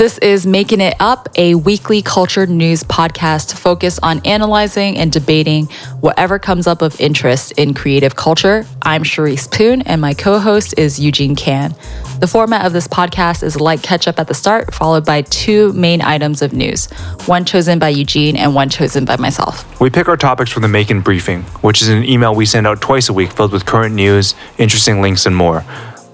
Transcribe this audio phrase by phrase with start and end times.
[0.00, 5.66] This is Making It Up, a weekly culture news podcast focused on analyzing and debating
[6.00, 8.64] whatever comes up of interest in creative culture.
[8.80, 11.74] I'm Charisse Poon, and my co host is Eugene Kan.
[12.18, 15.74] The format of this podcast is like catch up at the start, followed by two
[15.74, 16.86] main items of news
[17.26, 19.80] one chosen by Eugene and one chosen by myself.
[19.82, 22.80] We pick our topics from the Maekan Briefing, which is an email we send out
[22.80, 25.62] twice a week filled with current news, interesting links, and more.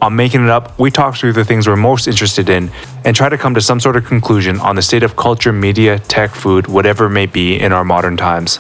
[0.03, 2.71] On Making It Up, we talk through the things we're most interested in
[3.07, 5.99] and try to come to some sort of conclusion on the state of culture, media,
[6.01, 8.59] tech, food, whatever it may be in our modern times.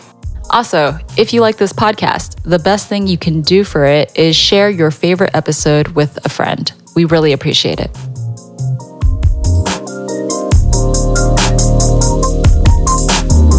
[0.48, 4.34] Also, if you like this podcast, the best thing you can do for it is
[4.34, 6.72] share your favorite episode with a friend.
[6.94, 7.94] We really appreciate it.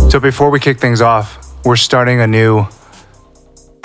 [0.09, 2.66] So, before we kick things off, we're starting a new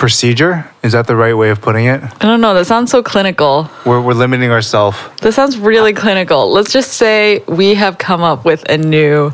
[0.03, 0.69] procedure.
[0.83, 2.03] Is that the right way of putting it?
[2.03, 2.53] I don't know.
[2.53, 3.69] That sounds so clinical.
[3.85, 4.97] We're, we're limiting ourselves.
[5.21, 6.51] That sounds really uh, clinical.
[6.51, 9.31] Let's just say we have come up with a new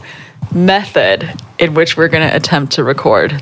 [0.53, 3.41] method in which we're going to attempt to record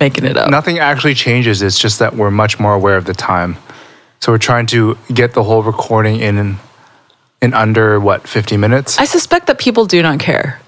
[0.00, 0.50] making it up.
[0.50, 1.62] Nothing actually changes.
[1.62, 3.56] It's just that we're much more aware of the time.
[4.18, 6.58] So we're trying to get the whole recording in
[7.40, 8.98] in under what 50 minutes.
[8.98, 10.60] I suspect that people do not care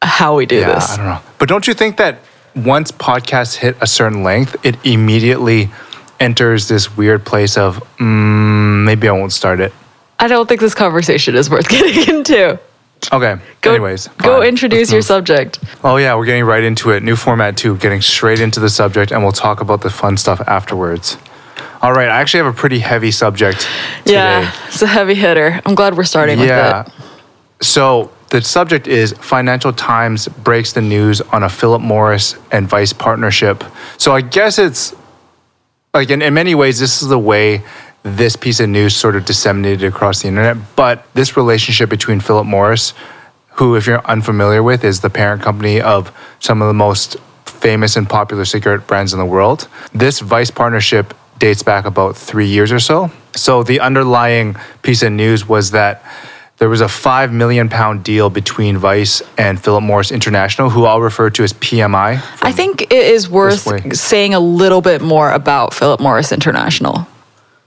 [0.00, 0.92] how we do yeah, this.
[0.92, 1.20] I don't know.
[1.38, 2.20] But don't you think that
[2.56, 5.70] once podcasts hit a certain length, it immediately
[6.18, 9.72] enters this weird place of mm, maybe I won't start it.
[10.18, 12.58] I don't think this conversation is worth getting into.
[13.12, 13.36] Okay.
[13.60, 15.58] Go, Anyways, go introduce your subject.
[15.84, 17.02] Oh yeah, we're getting right into it.
[17.02, 17.76] New format too.
[17.76, 21.18] Getting straight into the subject, and we'll talk about the fun stuff afterwards.
[21.82, 22.08] All right.
[22.08, 23.68] I actually have a pretty heavy subject
[24.06, 24.14] today.
[24.14, 25.60] Yeah, it's a heavy hitter.
[25.66, 26.84] I'm glad we're starting Yeah.
[26.84, 27.64] with it.
[27.66, 32.92] So the subject is Financial Times breaks the news on a Philip Morris and Vice
[32.92, 33.62] partnership.
[33.98, 34.94] So I guess it's
[35.94, 37.62] like in, in many ways, this is the way
[38.02, 40.56] this piece of news sort of disseminated across the internet.
[40.76, 42.94] But this relationship between Philip Morris,
[43.54, 47.96] who, if you're unfamiliar with, is the parent company of some of the most famous
[47.96, 49.68] and popular cigarette brands in the world.
[49.92, 53.10] This Vice partnership dates back about three years or so.
[53.34, 56.04] So the underlying piece of news was that
[56.58, 61.00] there was a five million pound deal between Vice and Philip Morris International, who I'll
[61.00, 62.22] refer to as PMI.
[62.42, 67.06] I think it is worth saying a little bit more about Philip Morris International.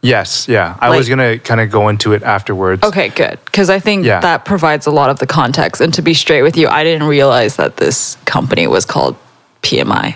[0.02, 0.78] Yes, yeah.
[0.80, 2.84] I was gonna kind of go into it afterwards.
[2.84, 3.38] Okay, good.
[3.46, 4.22] Because I think Yeah.
[4.22, 5.82] that provides a lot of the context.
[5.82, 9.18] And to be straight with you, I didn't realize that this company was called
[9.62, 10.16] PMI.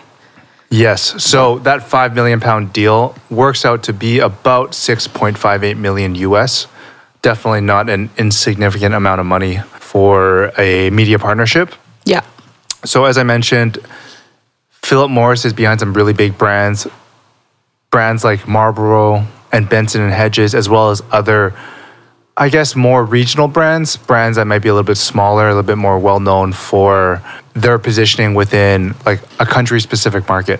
[0.70, 1.22] Yes.
[1.24, 5.78] So that five million pound deal works out to be about six point five eight
[5.78, 6.66] million US.
[7.24, 11.74] Definitely not an insignificant amount of money for a media partnership.
[12.06, 12.22] Yeah.
[12.86, 13.80] So as I mentioned,
[14.84, 16.86] Philip Morris is behind some really big brands,
[17.90, 21.56] brands like Marlboro and Benson and Hedges, as well as other,
[22.36, 25.64] I guess, more regional brands, brands that might be a little bit smaller, a little
[25.64, 27.24] bit more well known for
[27.54, 30.60] their positioning within like a country specific market.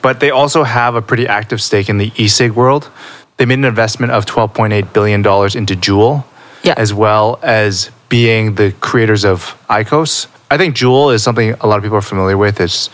[0.00, 2.90] But they also have a pretty active stake in the e-cig world.
[3.38, 6.24] They made an investment of $12.8 billion into Juul,
[6.62, 6.74] Yeah.
[6.76, 10.26] as well as being the creators of IQOS.
[10.50, 12.60] I think Juul is something a lot of people are familiar with.
[12.60, 12.90] It's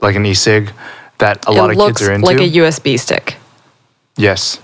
[0.00, 0.70] like an e-cig
[1.18, 2.26] that a lot of looks kids are into.
[2.26, 3.36] like a USB stick
[4.16, 4.58] yes.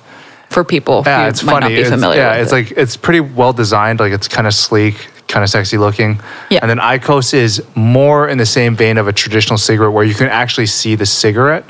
[0.50, 1.64] for people Yeah, who it's might funny.
[1.64, 2.54] not be It's- familiar yeah, with it's it.
[2.54, 4.00] like it's pretty well designed.
[4.00, 6.20] Like it's kind of sleek, kind of sexy looking.
[6.50, 6.60] Yeah.
[6.62, 10.14] And then IQOS is more in the same vein of a traditional cigarette, where you
[10.14, 11.64] can actually see the cigarette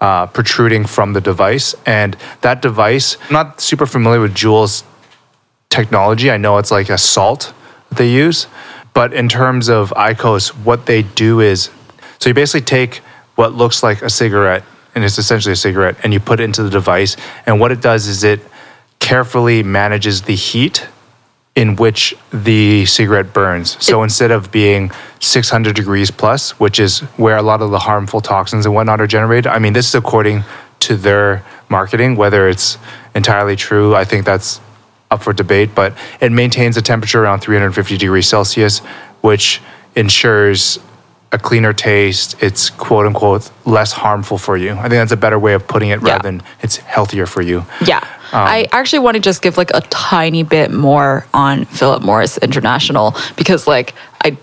[0.00, 1.74] uh, protruding from the device.
[1.86, 4.84] And that device, I'm not super familiar with Juul's
[5.70, 6.30] technology.
[6.30, 7.52] I know it's like a salt
[7.88, 8.46] that they use,
[8.94, 11.70] but in terms of IQOS, what they do is,
[12.18, 12.96] so you basically take
[13.34, 14.64] what looks like a cigarette,
[14.94, 17.16] and it's essentially a cigarette, and you put it into the device,
[17.46, 18.40] and what it does is it
[18.98, 20.86] carefully manages the heat
[21.58, 23.76] in which the cigarette burns.
[23.84, 28.20] So instead of being 600 degrees plus, which is where a lot of the harmful
[28.20, 30.44] toxins and whatnot are generated, I mean, this is according
[30.86, 32.14] to their marketing.
[32.14, 32.78] Whether it's
[33.12, 34.60] entirely true, I think that's
[35.10, 38.78] up for debate, but it maintains a temperature around 350 degrees Celsius,
[39.22, 39.60] which
[39.96, 40.78] ensures
[41.32, 42.36] a cleaner taste.
[42.42, 44.72] It's quote unquote less harmful for you.
[44.72, 46.12] I think that's a better way of putting it Yeah.
[46.12, 47.64] rather than it's healthier for you.
[47.84, 47.98] Yeah.
[48.32, 52.38] Um, I actually want to just give like a tiny bit more on Philip Morris
[52.38, 54.36] International because like I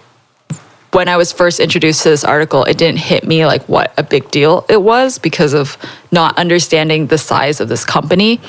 [0.91, 4.03] when I was first introduced to this article, it didn't hit me like what a
[4.03, 5.77] big deal it was because of
[6.11, 8.39] not understanding the size of this company.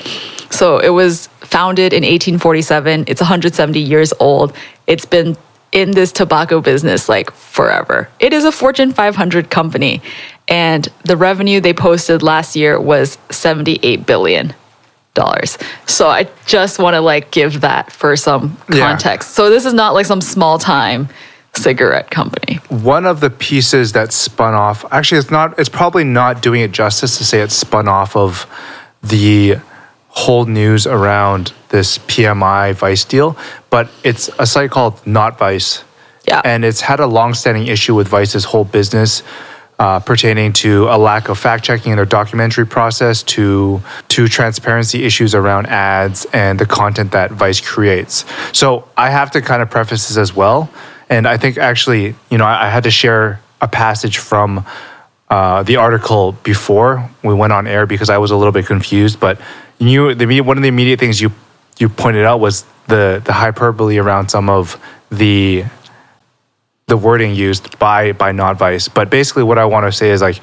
[0.49, 3.03] So it was founded in 1847.
[3.07, 4.53] It's 170 years old.
[4.85, 5.35] It's been
[5.71, 8.09] in this tobacco business like forever.
[8.19, 10.01] It is a Fortune 500 company
[10.47, 14.53] and the revenue they posted last year was 78 billion
[15.13, 15.57] dollars.
[15.87, 18.79] So I just want to like give that for some Yeah.
[18.87, 19.31] context.
[19.31, 21.09] So this is not like some small time
[21.55, 22.59] cigarette company.
[22.69, 26.71] one of the pieces that spun off actually it's not it's probably not doing it
[26.71, 28.45] justice to say it spun off of
[29.01, 29.55] the
[30.09, 33.37] whole news around this PMI Vice deal,
[33.69, 35.83] but it's a site called Not Vice.
[36.27, 36.41] Yeah.
[36.43, 39.23] And it's had a long-standing issue with Vice's whole business
[39.79, 45.03] uh, pertaining to a lack of fact checking in their documentary process, to to transparency
[45.03, 48.25] issues around ads and the content that Vice creates.
[48.53, 50.69] So I have to kind of preface this as well,
[51.09, 54.65] and I think actually, you know, I, I had to share a passage from
[55.29, 59.19] uh, the article before we went on air because I was a little bit confused.
[59.19, 59.39] But
[59.77, 61.31] you, the one of the immediate things you
[61.79, 64.79] you pointed out was the the hyperbole around some of
[65.11, 65.65] the
[66.87, 68.87] the wording used by by not vice.
[68.87, 70.39] But basically, what I want to say is like,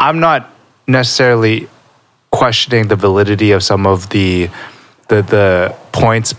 [0.00, 0.50] I'm not
[0.86, 1.68] necessarily
[2.30, 4.48] questioning the validity of some of the
[5.08, 6.34] the the points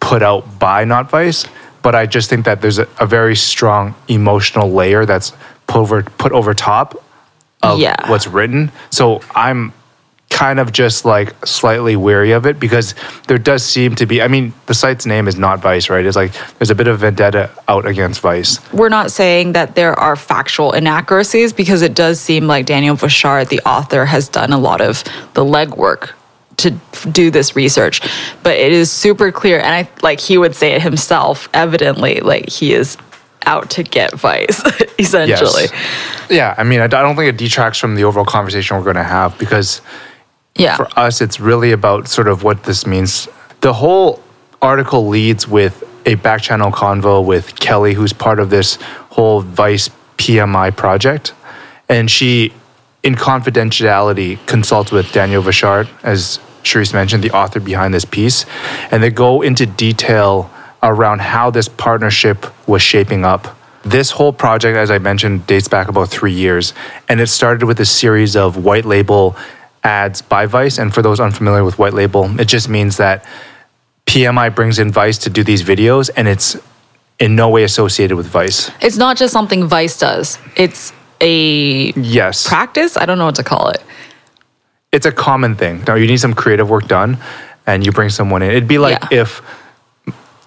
[0.00, 1.44] put out by not vice,
[1.82, 5.32] but I just think that there's a, a very strong emotional layer that's
[5.66, 7.02] put over put over top
[7.62, 8.08] of Yeah.
[8.10, 8.70] what's written.
[8.90, 9.72] So I'm
[10.38, 12.94] kind of just like slightly wary of it because
[13.26, 16.06] there does seem to be I mean the site's name is not Vice, right?
[16.06, 18.60] It's like there's a bit of vendetta out against Vice.
[18.72, 23.48] We're not saying that there are factual inaccuracies because it does seem like Daniel Vashar,
[23.48, 25.02] the author, has done a lot of
[25.34, 26.10] the legwork
[26.58, 26.70] to
[27.10, 28.00] do this research.
[28.44, 31.48] But it is super clear, and I like he would say it himself.
[31.52, 32.96] Evidently, like he is
[33.44, 34.62] out to get Vice,
[35.00, 35.64] essentially.
[35.64, 36.30] yes.
[36.30, 38.96] Yeah, I mean I, I don't think it detracts from the overall conversation we're going
[38.96, 39.80] to have because
[40.58, 40.76] Yeah.
[40.76, 43.28] for us, it's really about sort of what this means.
[43.60, 44.22] The whole
[44.60, 48.76] article leads with a back channel convo with Kelly, who's part of this
[49.10, 51.32] whole Vice PMI project.
[51.88, 52.52] And she,
[53.02, 58.44] in confidentiality, consults with Daniel Vachard, as Charisse mentioned, the author behind this piece.
[58.90, 60.50] And they go into detail
[60.82, 63.56] around how this partnership was shaping up.
[63.84, 66.74] This whole project, as I mentioned, dates back about three years.
[67.08, 69.36] And it started with a series of white label
[69.88, 70.78] ads by Vice.
[70.78, 73.24] And for those unfamiliar with white label, it just means that
[74.06, 76.56] PMI brings in Vice to do these videos and it's
[77.18, 78.70] in no way associated with Vice.
[78.80, 80.38] It's not just something Vice does.
[80.56, 82.46] It's a Yes.
[82.46, 82.96] practice.
[82.96, 83.82] I don't know what to call it.
[84.90, 85.74] it's a common thing.
[85.86, 87.18] Now you need some creative work done
[87.66, 88.50] and you bring someone in.
[88.50, 89.20] It'd be like Yeah.
[89.22, 89.42] if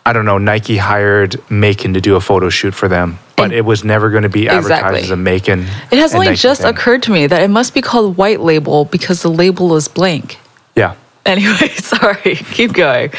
[0.03, 3.61] I don't know, Nike hired Maekan to do a photo shoot for them, but it
[3.65, 5.01] was never going to be advertised Exactly.
[5.01, 5.61] as a Maekan.
[5.91, 6.69] It has only just thing.
[6.69, 10.37] occurred to me that it must be called white label because the label is blank.
[10.75, 10.95] Yeah.
[11.25, 12.35] Anyway, sorry.
[12.35, 13.11] Keep going.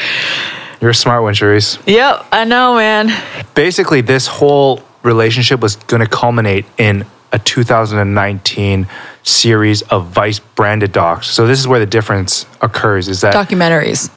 [0.81, 1.79] You're a smart one, Charisse.
[1.87, 3.09] Yep, I know, man.
[3.55, 8.87] basically this whole relationship was going to culminate in a 2019
[9.23, 14.09] series of vice branded docs so this is where the difference occurs is that Documentaries.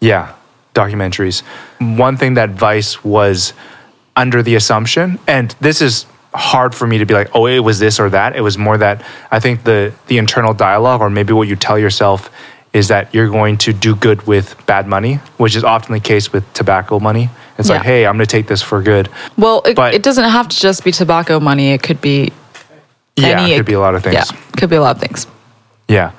[0.00, 0.34] yeah
[0.74, 1.42] documentaries
[1.96, 3.52] one thing that vice was
[4.18, 6.04] under the assumption and this is
[6.34, 8.76] hard for me to be like oh it was this or that it was more
[8.76, 8.96] that
[9.30, 12.28] i think the the internal dialogue or maybe what you tell yourself
[12.72, 16.32] is that you're going to do good with bad money which is often the case
[16.32, 19.76] with tobacco money it's like hey i'm going to take this for good Well, it,
[19.76, 21.72] But- it doesn't have to just be tobacco money.
[21.76, 22.32] It could be
[23.16, 23.52] Yeah, any.
[23.52, 24.14] it could be a lot of things.
[24.14, 25.26] Yeah, could be a lot of things.
[25.88, 26.10] Yeah.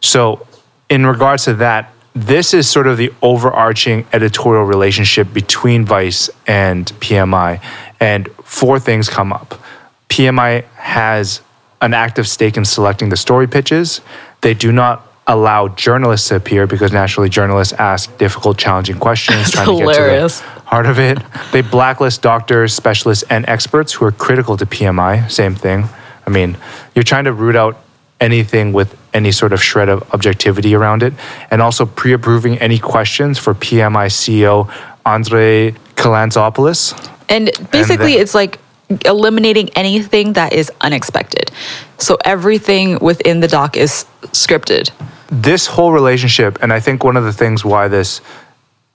[0.00, 0.46] So,
[0.88, 1.82] in regards to that,
[2.16, 7.62] this is sort of the overarching editorial relationship between Vice and PMI.
[8.00, 9.60] And four things come up.
[10.08, 11.42] PMI has
[11.82, 14.00] an active stake in selecting the story pitches.
[14.40, 19.66] They do not allow journalists to appear because naturally journalists ask difficult, challenging questions, trying
[19.66, 20.40] to hilarious.
[20.40, 21.18] get to the heart of it.
[21.52, 25.30] They blacklist doctors, specialists, and experts who are critical to PMI.
[25.30, 25.88] Same thing.
[26.26, 26.56] I mean,
[26.94, 27.76] you're trying to root out
[28.20, 31.12] anything with any sort of shred of objectivity around it,
[31.50, 34.68] and also pre-approving any questions for PMI CEO
[35.04, 36.94] Andre Calantzopoulos.
[37.28, 38.58] And basically, then- it's like
[39.04, 41.50] eliminating anything that is unexpected.
[41.98, 44.90] So everything within the doc is scripted.
[45.28, 48.20] this whole relationship and i think one of the things why this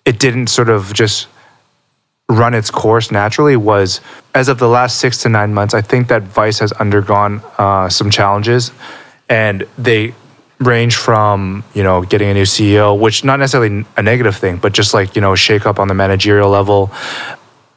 [0.06, 1.28] it didn't sort of just
[2.30, 4.00] run its course naturally was
[4.34, 7.90] as of the last six to nine months i think that vice has undergone uh,
[7.90, 8.72] some challenges
[9.32, 10.14] and they
[10.60, 14.74] range from you know getting a new ceo which not necessarily a negative thing but
[14.74, 16.92] just like you know shake up on the managerial level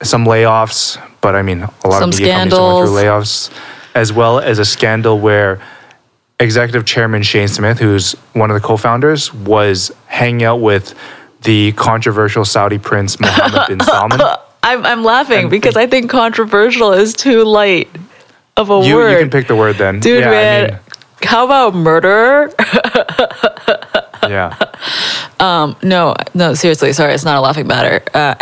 [0.03, 3.51] some layoffs but i mean a lot Some of media companies are going through layoffs
[3.95, 5.63] as well as a scandal where
[6.41, 10.95] executive chairman Shane Smith, who's one of the co-founders, was hanging out with
[11.43, 14.21] the controversial Saudi prince Mohammed bin Salman.
[14.65, 17.89] I'm, I'm laughing And because think- I think controversial is too light
[18.57, 19.13] of a You, word.
[19.13, 20.81] you can pick the word then, Dude, yeah, man.
[21.31, 22.51] How about murder?
[24.27, 24.57] Yeah.
[25.39, 28.03] Um, no, no, seriously, sorry, it's not a laughing matter.
[28.15, 28.35] Uh,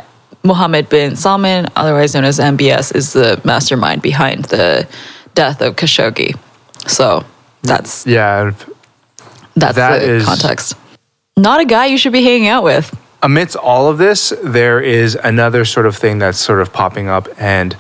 [0.45, 4.87] Mohammed bin Salman, otherwise known as MBS, is the mastermind behind the
[5.35, 6.39] death of Khashoggi.
[6.87, 7.25] So
[7.65, 8.53] that's Yeah.
[9.57, 10.75] that's That the is- context.
[11.37, 12.95] Not a guy you should be hanging out with.
[13.21, 17.29] amidst all of this, there is another sort of thing that's sort of popping up,
[17.39, 17.75] and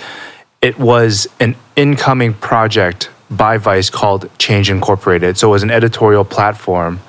[0.61, 5.39] it was an incoming project by Vice called Change Incorporated.
[5.39, 7.01] So it was an editorial platform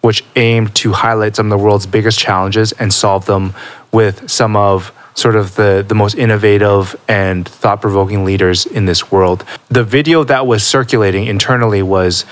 [0.00, 3.54] which aimed to highlight some of the world's biggest challenges and solve them
[3.92, 9.12] with some of sort of the, the most innovative and thought provoking leaders in this
[9.12, 9.44] world.
[9.68, 12.24] The video that was circulating internally was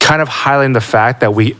[0.00, 1.56] kind of highlighting the fact that we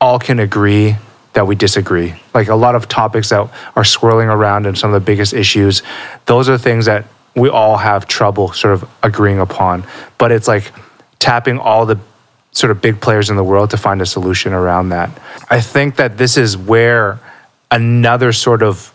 [0.00, 0.96] all can agree
[1.32, 2.14] that we disagree.
[2.32, 5.82] Like a lot of topics that are swirling around and some of the biggest issues,
[6.26, 9.84] those are things that we all have trouble sort of agreeing upon.
[10.18, 10.72] But it's like
[11.18, 11.98] tapping all the
[12.52, 15.10] sort of big players in the world to find a solution around that.
[15.50, 17.18] I think that this is where
[17.70, 18.92] another sort of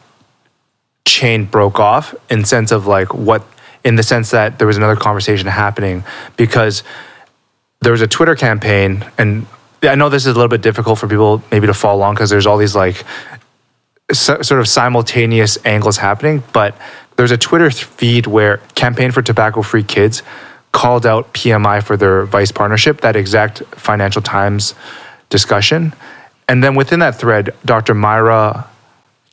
[1.05, 3.43] chain broke off in sense of like what
[3.83, 6.03] in the sense that there was another conversation happening
[6.37, 6.83] because
[7.81, 9.45] there was a Twitter campaign, and
[9.83, 12.29] I know this is a little bit difficult for people maybe to follow along because
[12.29, 13.03] there's all these like
[14.11, 16.43] so, sort of simultaneous angles happening.
[16.51, 16.75] But
[17.19, 20.23] there's a Twitter feed where Campaign for Tobacco Free Kids
[20.71, 24.73] called out PMI for their Vice partnership, that exact Financial Times
[25.29, 25.91] discussion.
[26.47, 27.93] And then within that thread, Dr.
[27.93, 28.69] Moira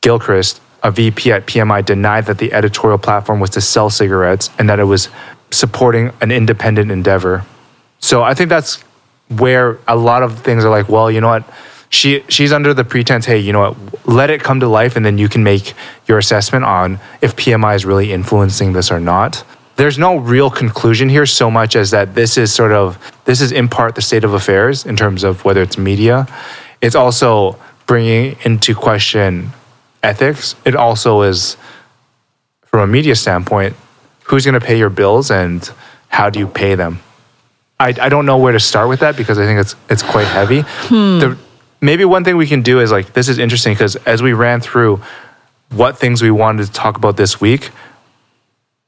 [0.00, 4.68] Gilchrist, a VP at PMI, denied that the editorial platform was to sell cigarettes and
[4.68, 5.08] that it was
[5.52, 7.44] supporting an independent endeavor.
[8.00, 8.82] So I think that's
[9.28, 11.44] where a lot of things are like, well, you know what?
[11.96, 14.06] She she's under the pretense, hey, you know what?
[14.06, 15.72] Let it come to life, and then you can make
[16.06, 19.44] your assessment on if PMI is really influencing this or not.
[19.76, 23.50] There's no real conclusion here, so much as that this is sort of this is
[23.50, 26.26] in part the state of affairs in terms of whether it's media.
[26.82, 29.52] It's also bringing into question
[30.02, 30.54] ethics.
[30.66, 31.56] It also is,
[32.66, 33.74] from a media standpoint,
[34.24, 35.66] who's going to pay your bills and
[36.08, 37.00] how do you pay them?
[37.80, 40.26] I, I don't know where to start with that because I think it's it's quite
[40.26, 40.60] heavy.
[40.90, 41.20] Hmm.
[41.20, 41.38] The,
[41.80, 44.60] maybe one thing we can do is like this is interesting because as we ran
[44.60, 45.00] through
[45.70, 47.70] what things we wanted to talk about this week,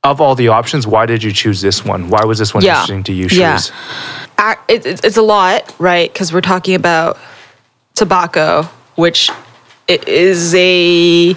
[0.04, 2.08] of all the options, why did you choose this one?
[2.08, 2.72] Why was this one Yeah.
[2.74, 3.56] interesting to you, Yeah.
[3.56, 3.72] Charisse?
[4.68, 6.12] it, it's it's a lot, right?
[6.12, 7.18] Because we're talking about
[7.94, 8.62] tobacco,
[8.94, 9.30] which
[9.88, 11.36] is a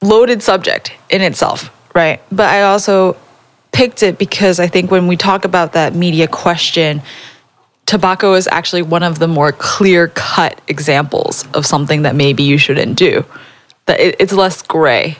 [0.00, 2.20] loaded subject in itself, right?
[2.32, 3.16] But I also
[3.72, 7.02] picked it because I think when we talk about that media question,
[7.86, 12.58] tobacco is actually one of the more clear cut examples of something that maybe you
[12.58, 13.24] shouldn't do.
[13.86, 15.18] That it, it's less gray.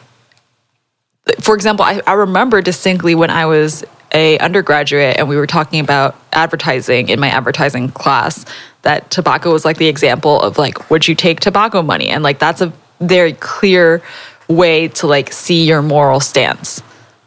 [1.41, 5.81] For example, I, I remember distinctly when I was a undergraduate and we were talking
[5.81, 8.45] about advertising in my advertising class
[8.83, 12.09] that tobacco was like the example of like would you take tobacco money?
[12.09, 14.03] And like that's a very clear
[14.49, 16.83] way to like see your moral stance.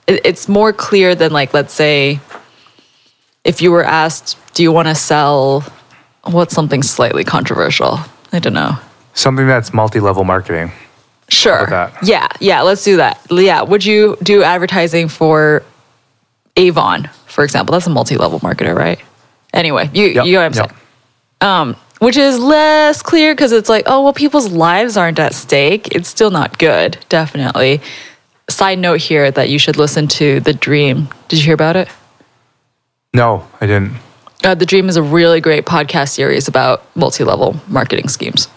[0.08, 2.20] It, it's more clear than like let's say
[3.44, 5.62] if you were asked do you want to sell
[6.24, 8.00] what's something slightly controversial
[8.34, 8.76] i don't know
[9.16, 10.74] Something that's multi-level marketing.
[11.30, 11.66] Sure.
[11.68, 11.94] that?
[12.04, 13.20] Yeah, yeah, let's do that.
[13.32, 15.64] Yeah, would you do advertising for
[16.58, 17.72] Avon, for example?
[17.72, 19.00] That's a multi-level marketer, right?
[19.54, 20.70] Anyway, you Yep, you know what I'm yep.
[20.70, 20.82] saying.
[21.40, 25.96] Um, which is less clear because it's like, oh well, people's lives aren't at stake.
[25.96, 27.80] It's still not good, definitely.
[28.50, 31.08] Side note here that you should listen to The Dream.
[31.30, 31.88] Did you hear about it?
[33.14, 33.94] No, I didn't.
[34.46, 38.48] Uh, the Dream is a really great podcast series about multi-level marketing schemes.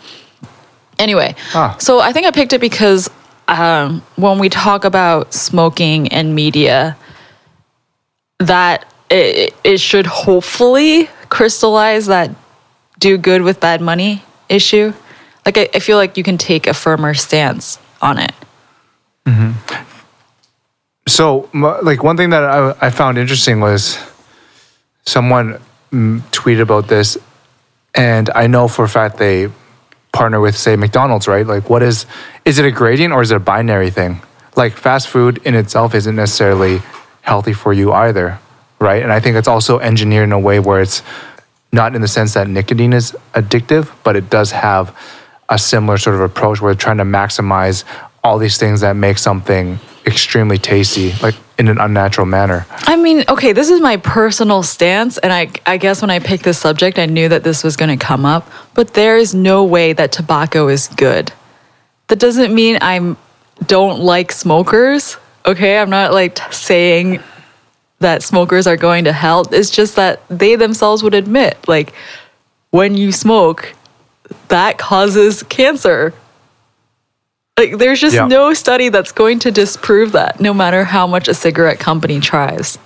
[0.98, 1.74] Anyway, Ah.
[1.78, 3.08] so I think I picked it because
[3.48, 6.94] um, when we talk about smoking and media,
[8.38, 12.30] that it, it should hopefully crystallize that
[12.98, 14.92] do good with bad money issue.
[15.46, 18.34] Like I, I feel like you can take a firmer stance on it.
[21.06, 23.98] So, like one thing that I, I found interesting was
[25.06, 25.58] someone
[25.92, 27.16] tweeted about this,
[27.94, 29.50] and I know for a fact they
[30.12, 31.46] partner with, say, McDonald's, right?
[31.46, 32.06] Like, what is
[32.44, 34.20] is it a gradient or is it a binary thing?
[34.56, 36.80] Like, fast food in itself isn't necessarily
[37.22, 38.38] healthy for you either,
[38.80, 39.02] right?
[39.02, 41.02] And I think it's also engineered in a way where it's
[41.72, 44.96] not in the sense that nicotine is addictive, but it does have
[45.48, 47.84] a similar sort of approach where they're trying to maximize
[48.24, 52.66] all these things that make something extremely tasty, like in an unnatural manner.
[52.70, 56.44] I mean, okay, this is my personal stance, and I, I guess when I picked
[56.44, 58.48] this subject, I knew that this was going to come up.
[58.74, 61.32] But there is no way that tobacco is good.
[62.06, 63.16] That doesn't mean I'm
[63.66, 65.16] don't like smokers.
[65.44, 67.20] Okay, I'm not like saying
[67.98, 69.44] that smokers are going to hell.
[69.52, 71.92] It's just that they themselves would admit, like,
[72.70, 73.74] when you smoke,
[74.48, 76.14] that causes cancer.
[77.58, 78.26] Like there's just Yeah.
[78.28, 82.78] no study that's going to disprove that, no matter how much a cigarette company tries.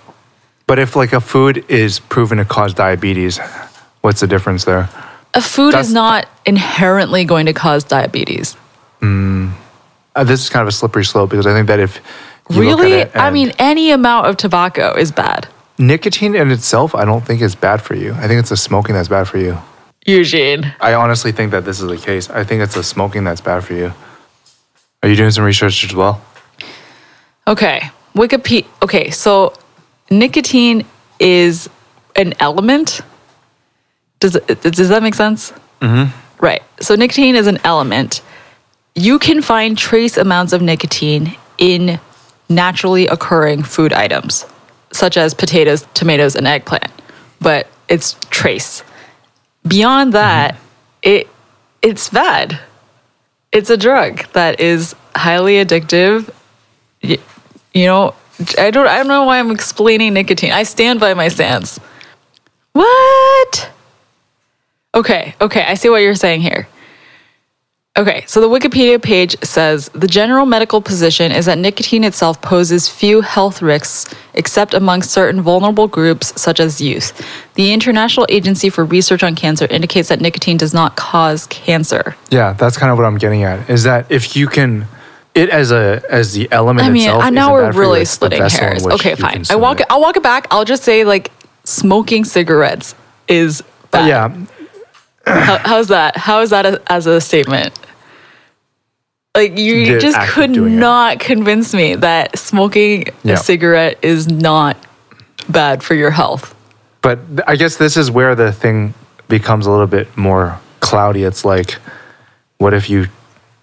[0.67, 3.39] But if like a food is proven to cause diabetes,
[4.01, 4.89] what's the difference there?
[5.35, 8.57] A food That's- is not inherently going to cause diabetes.
[9.03, 12.01] Uh, this is kind of a slippery slope because I think that if
[12.51, 13.15] you look at Really?
[13.15, 15.49] I mean, any amount of tobacco is bad.
[15.79, 18.13] nicotine in itself, I don't think is bad for you.
[18.15, 19.59] I think it's the smoking that's bad for you.
[20.07, 20.73] Eugene.
[20.81, 22.29] I honestly think that this is the case.
[22.31, 23.93] I think it's the smoking that's bad for you.
[25.03, 26.23] Are you doing some research as well?
[27.47, 27.91] Okay.
[28.15, 28.67] Wikipedia.
[28.83, 29.55] Okay, so
[30.11, 30.85] nicotine
[31.19, 31.69] is
[32.15, 33.01] an element.
[34.21, 35.53] Does it, does that make sense?
[35.81, 36.17] Mm-hmm.
[36.45, 36.63] Right.
[36.81, 38.23] So nicotine is an element.
[38.95, 41.99] You can find trace amounts of nicotine in
[42.49, 44.45] naturally occurring food items,
[44.93, 46.91] such as potatoes, tomatoes, and eggplant.
[47.41, 48.83] But it's trace.
[49.67, 50.57] Beyond that,
[51.03, 51.29] it
[51.81, 52.61] it's bad.
[53.53, 56.33] It's a drug that is highly addictive
[57.03, 57.19] y-
[57.75, 58.15] you know,
[58.59, 60.53] I don't I don't know why I'm explaining nicotine.
[60.53, 61.79] I stand by my stance.
[62.73, 63.71] What?
[64.95, 66.67] Okay, okay, I see what you're saying here.
[67.95, 72.89] Okay, so the Wikipedia page says the general medical position is that nicotine itself poses
[72.89, 77.13] few health risks except among certain vulnerable groups such as youth.
[77.53, 82.17] The International Agency for Research on Cancer indicates that nicotine does not cause cancer.
[82.31, 83.69] Yeah, that's kind of what I'm getting at.
[83.69, 84.87] Is that if you can,
[85.35, 87.23] it as a as the element I mean, itself.
[87.23, 88.87] I know we're you, really the splitting hairs.
[88.87, 89.45] Okay, fine.
[89.51, 89.87] I walk it.
[89.91, 90.47] I'll walk it back.
[90.51, 91.31] I'll just say like
[91.65, 92.95] smoking cigarettes
[93.29, 94.09] is uh, bad.
[94.09, 94.47] Yeah,
[95.27, 96.17] How, how's that?
[96.17, 97.79] How is that a, as a statement?
[99.35, 100.77] Like you The just could doing it.
[100.77, 103.35] not convince me that smoking Yeah.
[103.35, 104.77] a cigarette is not
[105.49, 106.55] bad for your health.
[107.01, 108.95] but I guess this is where the thing
[109.29, 111.25] becomes a little bit more cloudy.
[111.25, 111.79] It's like,
[112.59, 113.07] what if you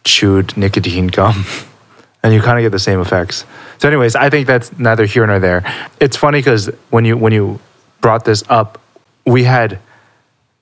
[0.03, 1.45] chewed nicotine gum,
[2.23, 3.45] and you kind of get the same effects.
[3.77, 5.63] So, anyways, I think that's neither here nor there.
[6.01, 7.59] It's funny because when you when you
[8.01, 8.77] brought this up,
[9.25, 9.79] we had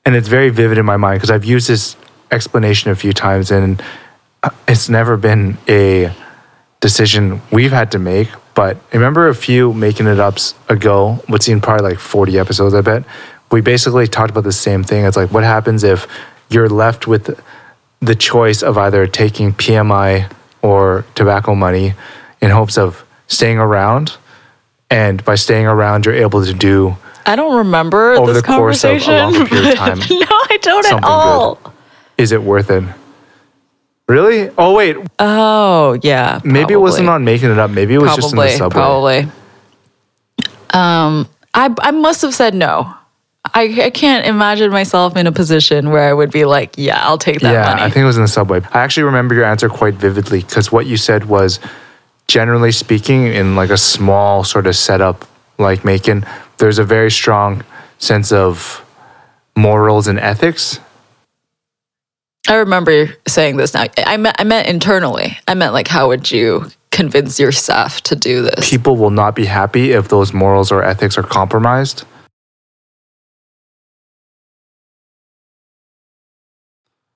[0.08, 1.98] and it's very vivid in my mind because I've used this
[2.32, 3.84] explanation a few times and
[4.42, 6.14] uh, it's never been a
[6.80, 8.30] decision we've had to make.
[8.56, 12.74] But I remember a few making it ups ago, what's seen probably like 40 episodes,
[12.74, 13.04] I bet.
[13.52, 15.04] We basically talked about the same thing.
[15.04, 16.08] It's like, what happens if
[16.50, 17.38] you're left with
[18.00, 21.96] the choice of either taking PMI or tobacco money
[22.40, 24.16] in hopes of staying around?
[24.90, 26.96] And by staying around, you're able to do
[27.28, 29.48] I don't remember Over this the course of a conversation.
[29.48, 31.56] period of time, no, I don't at all.
[31.56, 31.74] good.
[32.18, 32.84] is it worth it?
[34.08, 34.50] Really?
[34.58, 36.40] Oh wait, Oh yeah.
[36.44, 37.70] maybe it wasn't on making it up.
[37.70, 38.74] Maybe it was just in the subway.
[38.74, 39.32] probably
[40.72, 42.94] um i i must have said no
[43.54, 47.18] I, I can't imagine myself in a position where I would be like, yeah, I'll
[47.18, 47.82] take that yeah, money.
[47.82, 48.62] I think it was in the subway.
[48.74, 51.62] I actually remember your answer quite vividly because what you said was,
[52.28, 55.24] generally speaking, in like a small sort of setup
[55.58, 57.64] like Maekan, there's a very strong
[57.98, 58.84] sense of
[59.56, 60.80] morals and ethics.
[62.48, 63.86] I remember saying this now.
[63.98, 65.38] I meant, I meant internally.
[65.48, 68.70] I meant like, how would you convince your staff to do this?
[68.70, 72.06] People will not be happy if those morals or ethics are compromised.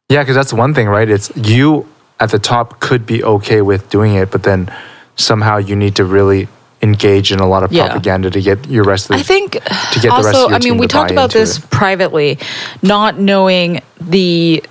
[0.10, 1.10] Yeah, because that's one thing, right?
[1.10, 1.88] It's you
[2.20, 4.70] at the top could be okay with doing it, but then
[5.16, 6.50] somehow you need to really
[6.82, 7.86] engage in a lot of Yeah.
[7.88, 10.48] propaganda to get your rest of the I think to get the rest of also,
[10.50, 11.70] your I mean, we talked about this it.
[11.70, 12.40] privately,
[12.82, 14.64] not knowing the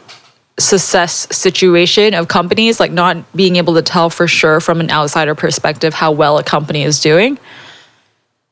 [0.59, 5.35] success situation of companies, like not being able to tell for sure from an outsider
[5.35, 7.38] perspective how well a company is doing.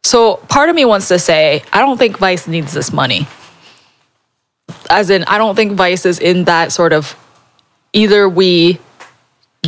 [0.04, 3.26] So part of me wants to say, I don't think Vice needs this money.
[4.88, 7.14] As in, I don't think Vice is in that sort of
[7.92, 8.78] either we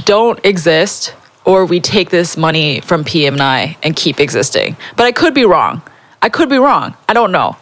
[0.05, 1.15] don't exist
[1.51, 4.77] or we take this money from PMI and keep existing.
[4.97, 5.83] But I could be wrong.
[6.23, 6.95] I could be wrong.
[7.09, 7.57] I don't know.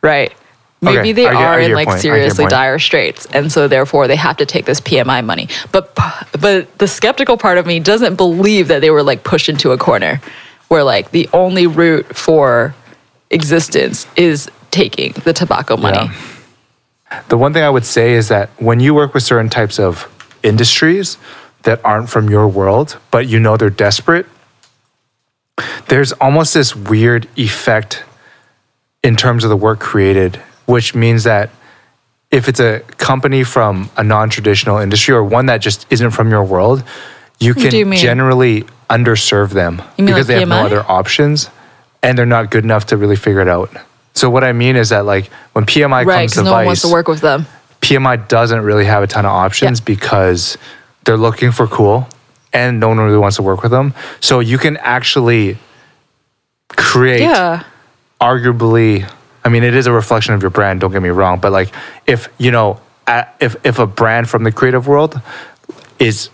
[0.00, 0.32] Right?
[0.80, 1.98] Maybe Okay, they I are get in like point.
[1.98, 5.24] I get your seriously dire straits and so therefore they have to take this PMI
[5.24, 5.48] money.
[5.72, 5.94] But
[6.40, 9.78] but the skeptical part of me doesn't believe that they were like pushed into a
[9.78, 10.20] corner
[10.68, 12.74] where like the only route for
[13.30, 16.10] existence is taking the tobacco money.
[17.28, 20.08] The one thing I would say is that when you work with certain types of
[20.42, 21.16] industries
[21.66, 24.24] that aren't from your world, but you know they're desperate,
[25.88, 28.04] there's almost this weird effect
[29.02, 31.50] in terms of the work created, which means that
[32.30, 36.44] if it's a company from a non-traditional industry or one that just isn't from your
[36.44, 36.82] world,
[37.38, 41.50] you can you generally underserve them because like they have no other options
[42.02, 43.70] and they're not good enough to really figure it out.
[44.14, 46.66] So what I mean is that like when PMI Right, comes to no Vice, one
[46.66, 47.46] wants to work with them.
[47.80, 49.84] PMI doesn't really have a ton of options Yeah.
[49.84, 50.58] because
[51.06, 52.06] they're looking for cool
[52.52, 53.94] and no one really wants to work with them.
[54.20, 55.56] So you can actually
[56.76, 57.64] create Yeah.
[58.20, 59.08] arguably
[59.44, 61.72] i mean it is a reflection of your brand don't get me wrong but like
[62.06, 62.80] if you know
[63.40, 65.20] if if a brand from the creative world
[65.98, 66.28] is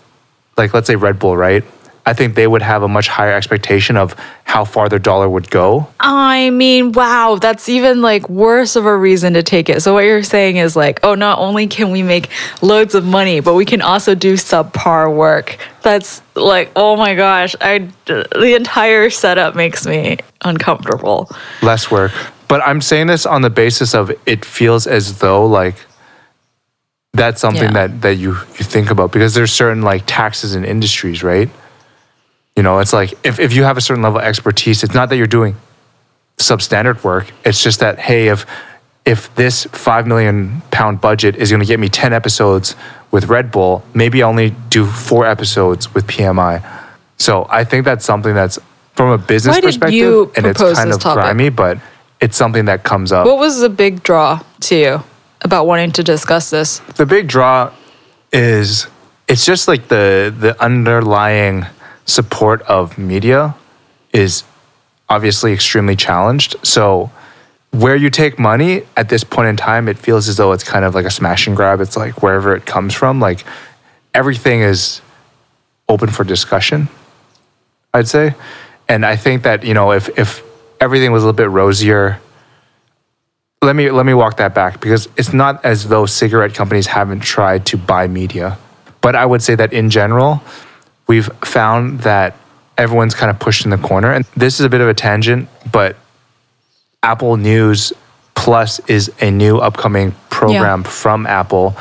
[0.57, 1.63] like let's say red bull right
[2.05, 5.49] i think they would have a much higher expectation of how far their dollar would
[5.49, 9.81] go I mean, wow, that's even like worse of a reason to take it.
[9.81, 12.29] So what you're saying is like, oh, not only can we make
[12.61, 15.57] loads of money, but we can also do subpar work.
[15.81, 21.29] That's like, oh my gosh, I the entire setup makes me uncomfortable.
[21.61, 22.11] less work
[22.49, 25.75] but i'm saying this on the basis of it feels as though like
[27.13, 27.87] that's something Yeah.
[27.87, 31.49] that that you you think about because there's certain like taxes in industries right
[32.55, 35.09] you know it's like if, if you have a certain level of expertise it's not
[35.09, 35.55] that you're doing
[36.37, 38.45] substandard work it's just that hey if
[39.05, 42.75] if this 5 million pound budget is going to get me 10 episodes
[43.11, 46.63] with red bull maybe i only do four episodes with pmi
[47.17, 48.59] so i think that's something that's
[48.95, 51.23] from a business Why did perspective you and it's propose kind this of topic?
[51.23, 51.77] grimy but
[52.21, 55.03] it's something that comes up What was the big draw to you
[55.41, 56.79] about wanting to discuss this?
[56.95, 57.71] the big draw
[58.31, 58.87] is
[59.27, 61.65] it's just like the the underlying
[62.05, 63.55] support of media
[64.11, 64.43] is
[65.09, 66.55] obviously extremely challenged.
[66.63, 67.11] So
[67.71, 70.85] where you take money at this point in time it feels as though it's kind
[70.85, 71.81] of like a smash and grab.
[71.81, 73.43] It's like wherever it comes from like
[74.13, 75.01] everything is
[75.89, 76.87] open for discussion
[77.93, 78.35] i'd say.
[78.87, 80.43] And i think that you know if if
[80.79, 82.19] everything was a little bit rosier
[83.61, 87.21] let me let me walk that back because it's not as though cigarette companies haven't
[87.21, 88.57] tried to buy media.
[89.01, 90.41] But i would say that in general
[91.07, 92.35] we've found that
[92.77, 95.47] everyone's kind of pushed in the corner and this is a bit of a tangent
[95.71, 95.95] but
[97.03, 97.93] apple news
[98.35, 101.75] plus is a new upcoming program from apple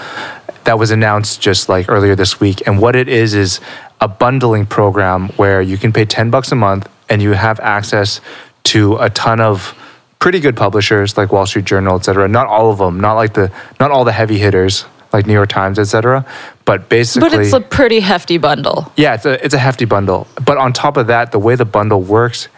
[0.64, 3.60] that was announced just like earlier this week and what it is is
[4.00, 8.20] a bundling program where you can pay 10 bucks a month and you have access
[8.64, 9.74] to a ton of
[10.18, 12.28] pretty good publishers like wall street journal et cetera.
[12.28, 15.48] Not all of them not like the not all the heavy hitters like new york
[15.48, 16.24] times et cetera
[16.64, 18.90] but basically But it's a pretty hefty bundle.
[18.96, 21.64] yeah it's a, it's a hefty bundle but on top of that the way the
[21.64, 22.48] bundle works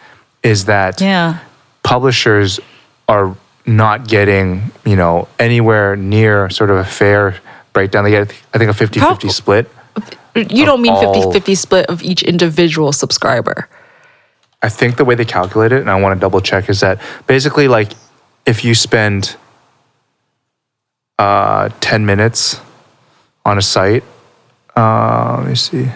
[0.43, 1.39] is that Yeah.
[1.83, 2.59] publishers
[3.07, 3.35] are
[3.67, 7.35] not getting, you know, anywhere near sort of a fair
[7.73, 8.03] breakdown.
[8.03, 9.71] They get, I think, a 50 50 Prob- split.
[10.35, 13.67] You don't mean all- 50 50 split of each individual subscriber.
[14.61, 16.99] I think the way they calculate it, and I want to double check, is that
[17.25, 17.93] basically, like,
[18.45, 19.35] if you spend
[21.17, 22.59] uh, 10 minutes
[23.45, 24.03] on a site,
[24.75, 25.89] uh, let me see.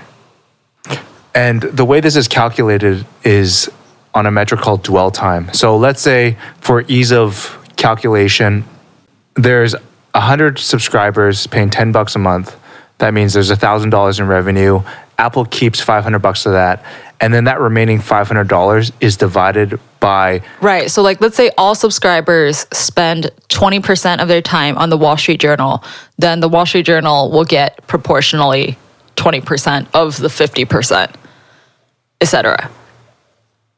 [1.36, 3.70] And the way this is calculated is
[4.14, 5.54] on a metric called dwell time.
[5.54, 8.66] So let's say for ease of calculation,
[9.36, 9.74] there's
[10.14, 12.56] 100 subscribers paying 10 bucks a month.
[12.98, 14.82] That means there's $1,000 in revenue.
[15.18, 16.84] Apple keeps 500 bucks of that.
[17.22, 20.90] And then that remaining $500 is divided by Right.
[20.90, 25.40] So, like, let's say all subscribers spend 20% of their time on the Wall Street
[25.40, 25.84] Journal,
[26.18, 28.78] then the Wall Street Journal will get proportionally
[29.18, 31.14] 20% of the 50%,
[32.22, 32.72] etc.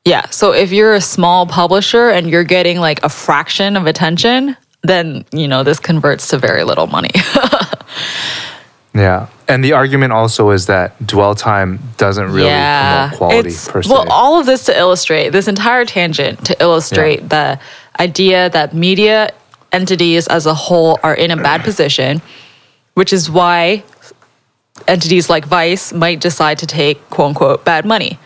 [0.06, 0.30] Yeah.
[0.30, 5.26] So, if you're a small publisher and you're getting like a fraction of attention, then,
[5.32, 7.12] you know, this converts to very little money.
[8.94, 9.28] Yeah.
[9.48, 13.90] And the argument also is that dwell time doesn't really promote quality It's- per se.
[13.92, 17.60] Well, all of this to illustrate this entire tangent to illustrate the
[18.00, 19.30] idea that media
[19.72, 22.22] entities as a whole are in a bad position,
[22.96, 23.84] which is why
[24.88, 28.20] entities like Vice might decide to take quote unquote bad money.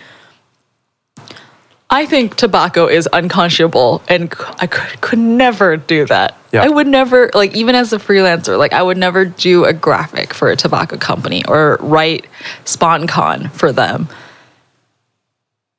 [1.96, 6.38] I think tobacco is unconscionable and I could, could never do that.
[6.52, 6.64] Yeah.
[6.64, 10.34] I would never, like, even as a freelancer, like, I would never do a graphic
[10.34, 12.26] for a tobacco company or write
[12.66, 14.10] SponCon for them.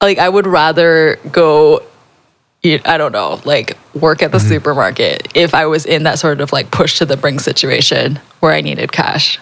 [0.01, 1.83] Like, I would rather go,
[2.65, 6.51] I don't know, like, work at the supermarket if I was in that sort of
[6.51, 9.39] like push to the brink situation where I needed cash.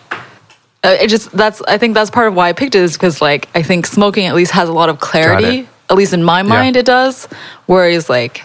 [0.82, 3.22] Uh, it just that's I think that's part of why I picked it is because
[3.22, 5.68] like I think smoking at least has a lot of clarity.
[5.90, 7.26] At least in my mind, it does.
[7.66, 8.42] Whereas like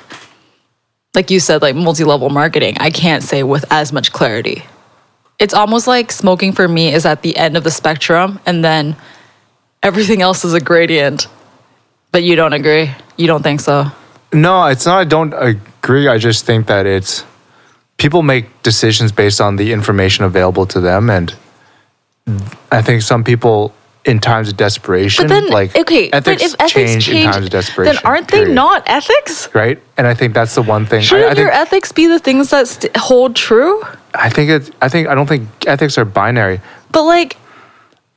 [1.15, 4.63] like you said, like multi-level marketing, I can't say with as much clarity.
[5.39, 8.95] It's almost like smoking for me is at the end of the spectrum, and then
[9.81, 11.27] everything else is a gradient.
[12.11, 12.91] But you don't agree?
[13.17, 13.85] You don't think so?
[14.33, 14.99] No, it's not.
[14.99, 16.07] I don't agree.
[16.07, 17.23] I just think that it's
[17.97, 21.33] people make decisions based on the information available to them, and
[22.71, 23.73] I think some people
[24.05, 25.27] in times of desperation.
[25.27, 27.95] But then, like okay, ethics, but if ethics change, change, in times of desperation.
[27.95, 29.53] then aren't they not ethics?
[29.53, 29.81] right?
[29.97, 30.99] And I think that's the one thing.
[30.99, 33.83] I, Shouldn't I think your ethics be the things that st- hold true?
[34.13, 34.71] I think it's.
[34.81, 36.61] I think I don't think ethics are binary.
[36.91, 37.37] But like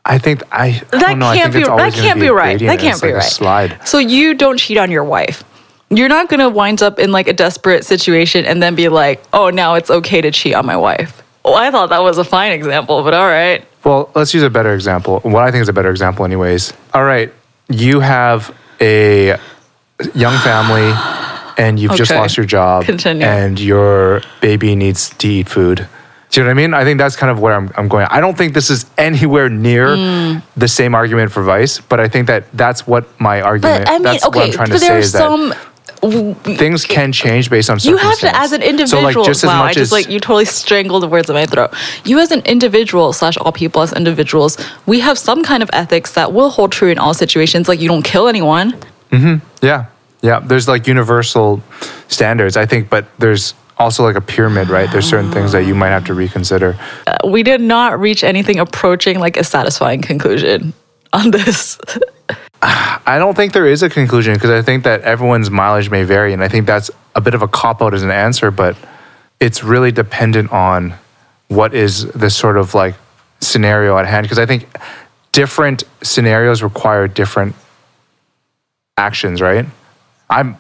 [0.05, 0.67] I think I.
[0.67, 2.59] I that don't know, I can't think be that can't be be right.
[2.59, 3.25] That can't be like right.
[3.25, 3.79] Slide.
[3.87, 5.45] So you don't cheat on your wife.
[5.91, 9.51] You're not gonna wind up in like a desperate situation and then be like, oh,
[9.51, 11.23] now it's okay to cheat on my wife.
[11.45, 13.67] Well, I thought that was a fine example, but all right.
[13.85, 15.21] Well, let's use a better example.
[15.21, 16.73] What I think is a better example, anyways.
[16.95, 17.33] All right,
[17.69, 19.37] you have a
[20.15, 20.93] young family,
[21.59, 23.27] and you've just lost your job, Continue.
[23.27, 25.87] and your baby needs to eat food.
[26.31, 26.73] Do you know what I mean?
[26.75, 28.07] I think that's kind of where I'm, I'm going.
[28.09, 30.39] I don't think this is anywhere near Hmm.
[30.57, 33.85] the same argument for vice, but I think that that's what my argument.
[33.85, 35.53] But I mean, that's what okay, I'm trying to say is that some.
[36.03, 38.23] Things can change based on circumstances.
[38.23, 39.03] You have to, as an So, individual.
[39.03, 41.35] like, just as wow, I much just as like you totally strangled the words in
[41.35, 41.73] my throat.
[42.05, 46.13] You, as an individual slash all people as individuals, we have some kind of ethics
[46.15, 47.69] that will hold true in all situations.
[47.69, 48.77] Like you don't kill anyone.
[49.63, 49.87] Yeah.
[50.23, 50.41] Yeah.
[50.41, 51.63] There's like universal
[52.09, 54.91] standards, I think, but there's also like a pyramid, right?
[54.91, 56.79] There's certain things that you might have to reconsider.
[57.07, 60.73] Uh, we did not reach anything approaching like a satisfying conclusion
[61.13, 61.79] on this.
[62.63, 66.33] I don't think there is a conclusion because I think that everyone's mileage may vary.
[66.33, 68.77] And I think that's a bit of a cop out as an answer, but
[69.41, 70.95] it's really dependent on
[71.49, 72.95] what is the sort of like
[73.41, 74.25] scenario at hand.
[74.25, 74.69] Because I think
[75.33, 77.57] different scenarios require different
[78.97, 79.67] actions, right?
[80.31, 80.57] I'm,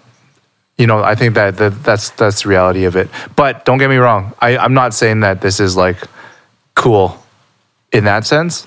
[0.76, 3.08] you know, I think that, that that's that's the reality of it.
[3.36, 5.98] But don't get me wrong, I, I'm not saying that this is like
[6.74, 7.22] cool
[7.92, 8.66] in that sense.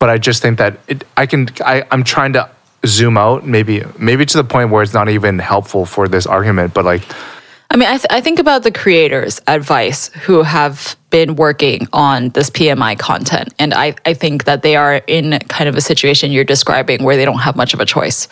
[0.00, 1.48] But I just think that it, I can.
[1.64, 2.50] I, I'm trying to
[2.86, 6.74] zoom out, maybe maybe to the point where it's not even helpful for this argument.
[6.74, 7.02] But like,
[7.70, 11.86] I mean, I, th- I think about the creators at Vice who have been working
[11.92, 13.54] on this PMI content.
[13.58, 17.16] And I, I think that they are in kind of a situation you're describing where
[17.16, 18.26] they don't have much of a choice.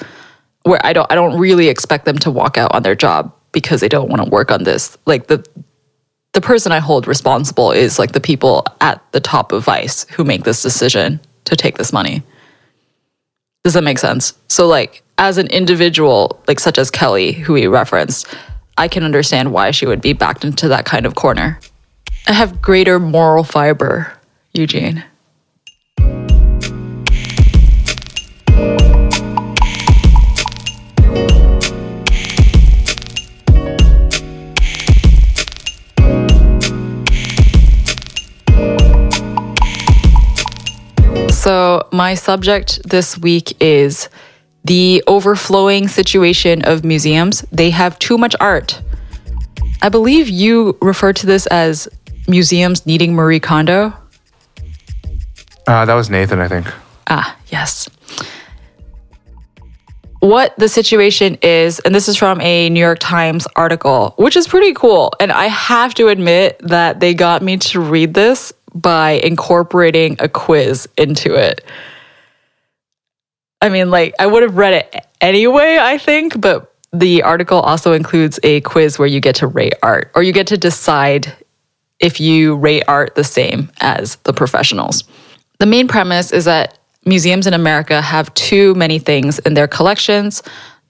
[0.63, 3.81] Where I don't I don't really expect them to walk out on their job because
[3.81, 4.97] they don't want to work on this.
[5.07, 5.45] Like the
[6.33, 10.25] the person I hold responsible is like the people at the top of Vice who
[10.25, 12.23] make this decision to take this money.
[13.65, 14.35] Does that make sense?
[14.49, 18.27] So like as an individual, like such as Kelly, who we referenced,
[18.77, 21.59] I can understand why she would be backed into that kind of corner.
[22.29, 24.13] I have greater moral fiber,
[24.55, 25.05] Eugene.
[41.49, 44.11] So, my subject this week is
[44.65, 47.41] the overflowing situation of museums.
[47.51, 48.79] They have too much art.
[49.81, 51.89] I believe you refer to this as
[52.29, 53.95] museums needing Marie Kondo.
[55.67, 56.67] uh, that was Nathan, I think.
[57.07, 57.89] Ah, yes.
[60.21, 64.47] What the situation is, and this is from a New York Times article, which is
[64.47, 65.15] pretty cool.
[65.19, 70.29] And I have to admit that they got me to read this by incorporating a
[70.29, 71.65] quiz into it.
[73.61, 77.93] I mean, like, I would have read it anyway, I think, but the article also
[77.93, 81.35] includes a quiz where you get to rate art or you get to decide
[81.99, 85.05] if you rate art the same as the professionals.
[85.59, 90.43] The main premise is that museums in America have too many things in their collections.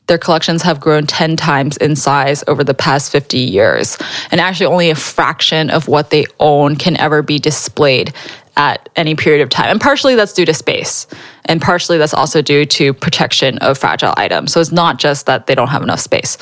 [0.09, 3.97] Their collections have grown 10 times in size over the past 50 years.
[4.31, 8.13] And actually, only a fraction of what they own can ever be displayed
[8.57, 9.71] at any period of time.
[9.71, 11.07] And partially that's due to space,
[11.45, 14.53] and partially that's also due to protection of fragile items.
[14.53, 16.37] So it's not just that they don't have enough space.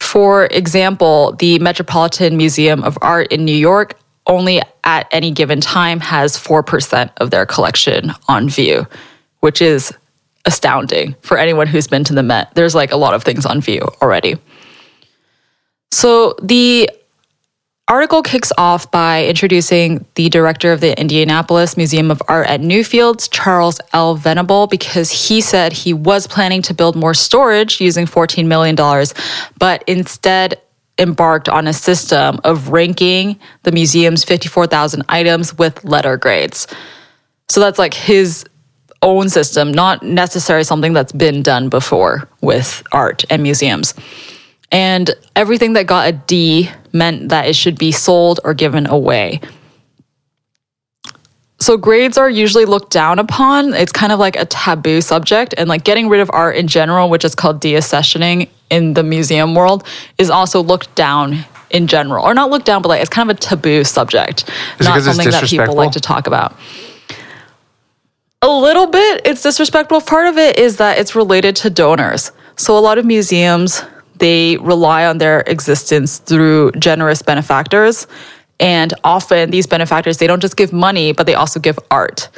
[0.00, 3.96] For example, the Metropolitan Museum of Art in New York
[4.26, 8.86] only at any given time has 4% of their collection on view,
[9.40, 9.92] which is
[10.44, 12.54] astounding for anyone who's been to the Met.
[12.54, 14.36] There's like a lot of things on view already.
[15.92, 16.90] So the
[17.88, 23.28] article kicks off by introducing the director of the Indianapolis Museum of Art at Newfields,
[23.30, 24.14] Charles L.
[24.14, 28.76] Venable, because he said he was planning to build more storage using $14 million,
[29.58, 30.60] but instead
[30.98, 36.68] embarked on a system of ranking the museum's 54,000 items with letter grades.
[37.48, 38.44] So that's like his
[39.02, 43.94] own system, not necessarily something that's been done before with art and museums.
[44.72, 49.40] And everything that got a D meant that it should be sold or given away.
[51.58, 53.74] So grades are usually looked down upon.
[53.74, 55.54] It's kind of like a taboo subject.
[55.58, 59.54] And like getting rid of art in general, which is called deaccessioning in the museum
[59.54, 59.86] world,
[60.16, 62.24] is also looked down in general.
[62.24, 64.48] Or not looked down, but like it's kind of a taboo subject.
[64.78, 66.56] Is not something that people like to talk about.
[68.48, 70.00] Little bit it's disrespectful.
[70.00, 72.32] Part of it is that it's related to donors.
[72.56, 73.82] So a lot of museums
[74.20, 78.06] they rely on their existence through generous benefactors.
[78.60, 82.28] And often these benefactors, they don't just give money, but they also give art.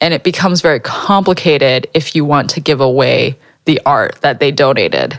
[0.00, 4.50] And it becomes very complicated if you want to give away the art that they
[4.50, 5.18] donated,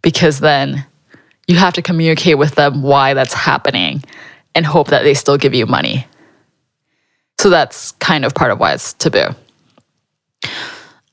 [0.00, 0.86] because then
[1.46, 4.02] you have to communicate with them why that's happening
[4.54, 6.06] and hope that they still give you money.
[7.38, 9.34] So that's kind of part of why it's taboo.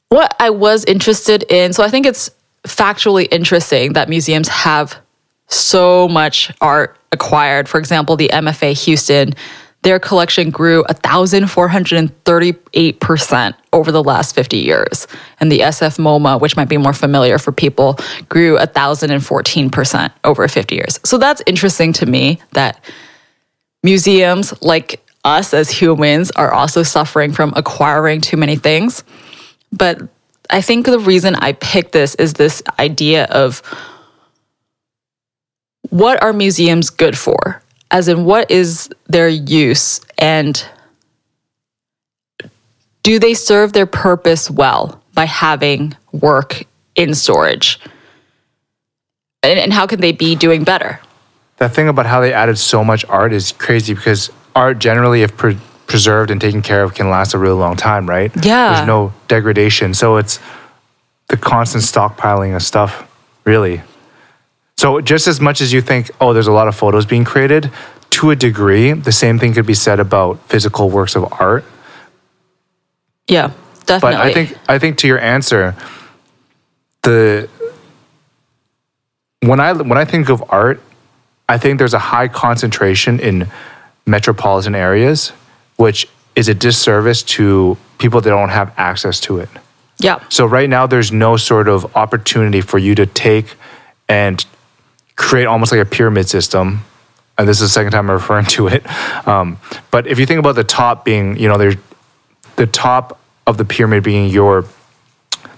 [0.10, 2.30] What I was interested in, so I think it's
[2.64, 4.96] factually interesting that museums have
[5.48, 7.68] so much art acquired.
[7.68, 9.34] For example, the MFA Houston,
[9.82, 15.08] their collection grew 1,438% over the last 50 years.
[15.40, 20.76] And the SF MoMA, which might be more familiar for people, grew 1,014% over 50
[20.76, 21.00] years.
[21.04, 22.84] So that's interesting to me that
[23.84, 29.04] museums, like us as humans, are also suffering from acquiring too many things.
[29.72, 30.02] But
[30.50, 33.62] I think the reason I picked this is this idea of
[35.90, 37.62] what are museums good for?
[37.92, 40.64] As in, what is their use and
[43.04, 46.64] do they serve their purpose well by having work
[46.96, 47.80] in storage?
[49.42, 51.00] And, and how can they be doing better?
[51.58, 55.36] That thing about how they added so much art is crazy because art generally, if
[55.36, 55.58] pre-
[55.88, 58.32] preserved and taken care of, can last a really long time, right?
[58.46, 58.76] Yeah.
[58.76, 59.94] There's no degradation.
[59.94, 60.40] So it's
[61.28, 63.10] the constant stockpiling of stuff,
[63.44, 63.82] really.
[64.78, 67.72] So just as much as you think, oh, there's a lot of photos being created,
[68.12, 71.64] to a degree, the same thing could be said about physical works of art.
[73.28, 73.52] Yeah,
[73.86, 74.18] definitely.
[74.18, 75.76] But I think I think to your answer,
[77.04, 77.48] the
[79.42, 80.82] when I when I think of art,
[81.48, 83.48] I think there's a high concentration in
[84.10, 85.30] metropolitan areas,
[85.78, 89.50] which is a disservice to people that don't have access to it.
[90.00, 90.24] yeah.
[90.30, 93.56] So right now there's no sort of opportunity for you to take
[94.08, 94.46] and
[95.16, 96.86] create almost like a pyramid system.
[97.38, 98.84] And this is the second time I'm referring to it.
[99.28, 99.58] Um,
[99.92, 101.76] but if you think about the top being, you know, there's
[102.56, 104.66] the top of the pyramid being your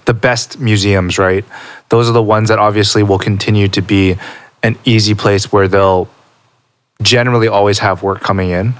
[0.04, 1.44] the best museums, right?
[1.88, 4.16] Those are the ones that obviously will continue to be
[4.62, 6.08] an easy place where they'll
[7.00, 8.74] generally always have work coming in.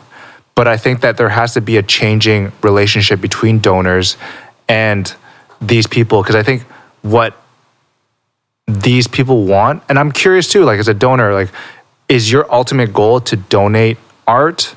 [0.54, 4.16] But I think that there has to be a changing relationship between donors
[4.68, 5.12] and
[5.60, 6.62] these people because I think
[7.02, 7.36] what
[8.66, 11.50] these people want, and I'm curious too, like as a donor, like
[12.08, 13.96] is your ultimate goal to donate
[14.26, 14.74] art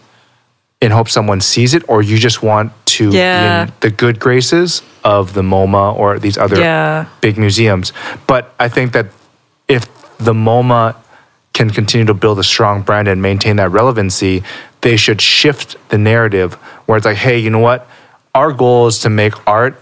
[0.81, 3.65] in hope someone sees it, or you just want to Yeah.
[3.65, 7.05] be in the good graces of the MoMA or these other Yeah.
[7.21, 7.91] big museums?
[8.27, 9.07] But I think that
[9.67, 9.85] if
[10.17, 10.95] the MoMA
[11.55, 14.43] can continue to build a strong brand and maintain that relevancy,
[14.81, 16.53] they should shift the narrative
[16.85, 17.87] where it's like, hey, you know what?
[18.35, 19.81] Our goal is to make art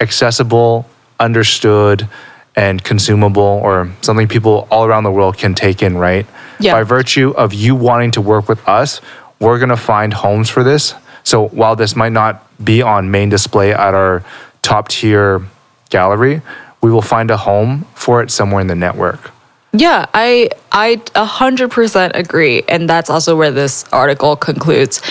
[0.00, 0.88] accessible,
[1.20, 2.08] understood,
[2.56, 6.26] and consumable, or something people all around the world can take in, right?
[6.58, 6.72] Yeah.
[6.72, 9.02] By virtue of you wanting to work with us,
[9.38, 10.94] we're going to find homes for this.
[11.22, 14.24] So while this might not be on main display at our
[14.62, 15.46] top tier
[15.90, 16.40] gallery,
[16.80, 19.30] we will find a home for it somewhere in the network.
[19.72, 25.02] Yeah, I I a hundred percent agree, and that's also where this article concludes,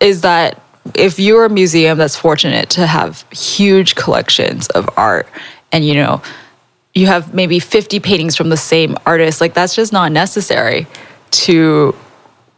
[0.00, 0.60] is that
[0.94, 5.26] if you're a museum that's fortunate to have huge collections of art,
[5.72, 6.22] and you know,
[6.94, 10.86] you have maybe fifty paintings from the same artist, like that's just not necessary
[11.32, 11.96] to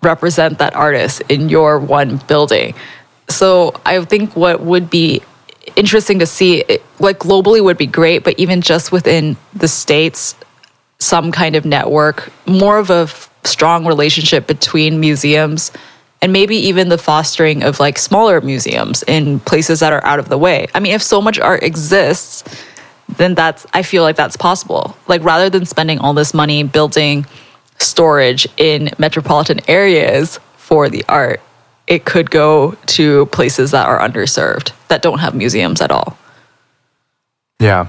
[0.03, 2.75] represent that artist in your one building.
[3.29, 5.23] So I think what would be
[5.77, 6.63] interesting to see,
[7.01, 10.35] like globally, would be great, but even just within the states
[10.99, 13.09] some kind of network, more of a
[13.45, 15.73] strong relationship between museums
[16.23, 20.29] and maybe even the fostering of like smaller museums in places that are out of
[20.29, 20.67] the way.
[20.75, 22.43] I mean, if so much art exists,
[23.17, 24.97] then that's I feel like that's possible.
[25.07, 27.27] Like rather than spending all this money building
[27.79, 31.41] storage in metropolitan areas for the art,
[31.87, 36.17] it could go to places that are underserved that don't have museums at all.
[37.61, 37.89] Yeah.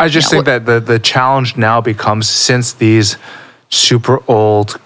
[0.00, 3.16] I just think that the, the challenge now becomes since these
[3.68, 4.80] super old,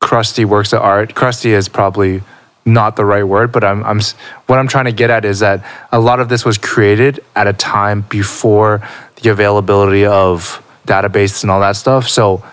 [0.00, 2.22] crusty works of art, crusty is probably
[2.64, 4.00] not the right word, but I'm, I'm
[4.46, 7.46] what I'm trying to get at is that a lot of this was created at
[7.46, 8.86] a time before
[9.22, 12.08] the availability of databases and all that stuff.
[12.08, 12.44] So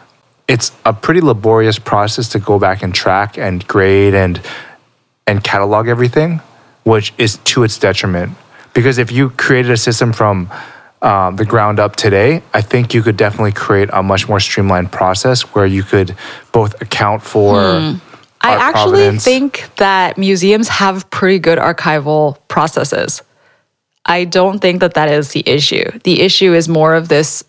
[0.48, 4.42] it's a pretty laborious process to go back and track and grade and
[5.26, 6.42] and catalog everything,
[6.84, 8.38] which is to its detriment.
[8.74, 10.50] Because if you created a system from
[11.02, 14.92] um, the ground up today, I think you could definitely create a much more streamlined
[14.92, 16.16] process where you could
[16.52, 17.56] both account for.
[17.56, 18.00] I
[18.42, 19.24] I actually provenance.
[19.24, 23.22] think that museums have pretty good archival processes.
[24.06, 25.86] I don't think that that is the issue.
[26.04, 27.44] The issue is more of this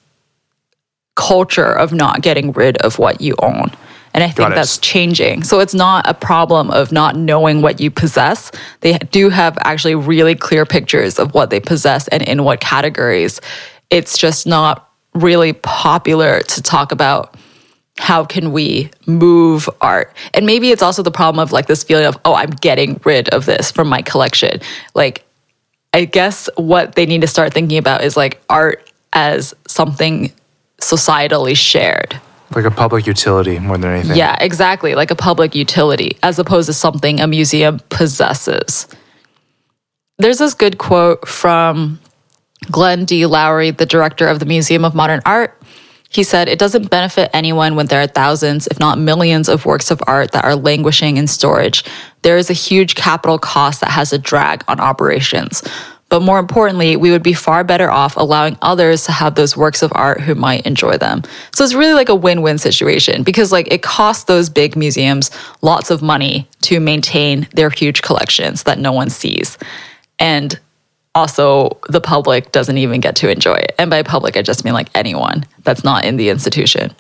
[1.15, 3.71] culture of not getting rid of what you own.
[4.15, 5.43] And I think that's changing.
[5.43, 8.51] So it's not a problem of not knowing what you possess.
[8.81, 13.41] They do have actually really clear pictures of what they possess and in what categories.
[13.91, 17.37] It's just not really popular to talk about
[17.99, 22.07] how can we move art and maybe it's also the problem of like this feeling
[22.07, 24.61] of oh i'm getting rid of this from my collection
[24.95, 25.25] like
[25.93, 30.33] i guess what they need to start thinking about is like art as something
[30.81, 32.21] societally shared
[32.55, 34.17] like a public utility more than anything.
[34.17, 38.87] yeah exactly like a public utility as opposed to something a museum possesses
[40.19, 42.01] there's this good quote from
[42.71, 43.27] Glenn D.
[43.27, 45.61] Lowry, the director of the Museum of Modern Art.
[46.11, 49.91] He said, It doesn't benefit anyone when there are thousands, if not millions, of works
[49.91, 51.85] of art that are languishing in storage.
[52.23, 55.63] There is a huge capital cost that has a drag on operations.
[56.09, 59.83] But more importantly, we would be far better off allowing others to have those works
[59.83, 61.23] of art who might enjoy them.
[61.55, 65.31] So it's really like a win win situation because, like, it costs those big museums
[65.61, 69.59] lots of money to maintain their huge collections that no one sees.
[70.19, 70.59] And
[71.15, 73.75] also the public doesn't even get to enjoy it.
[73.79, 76.95] And by public, I just mean like anyone that's not in the institution.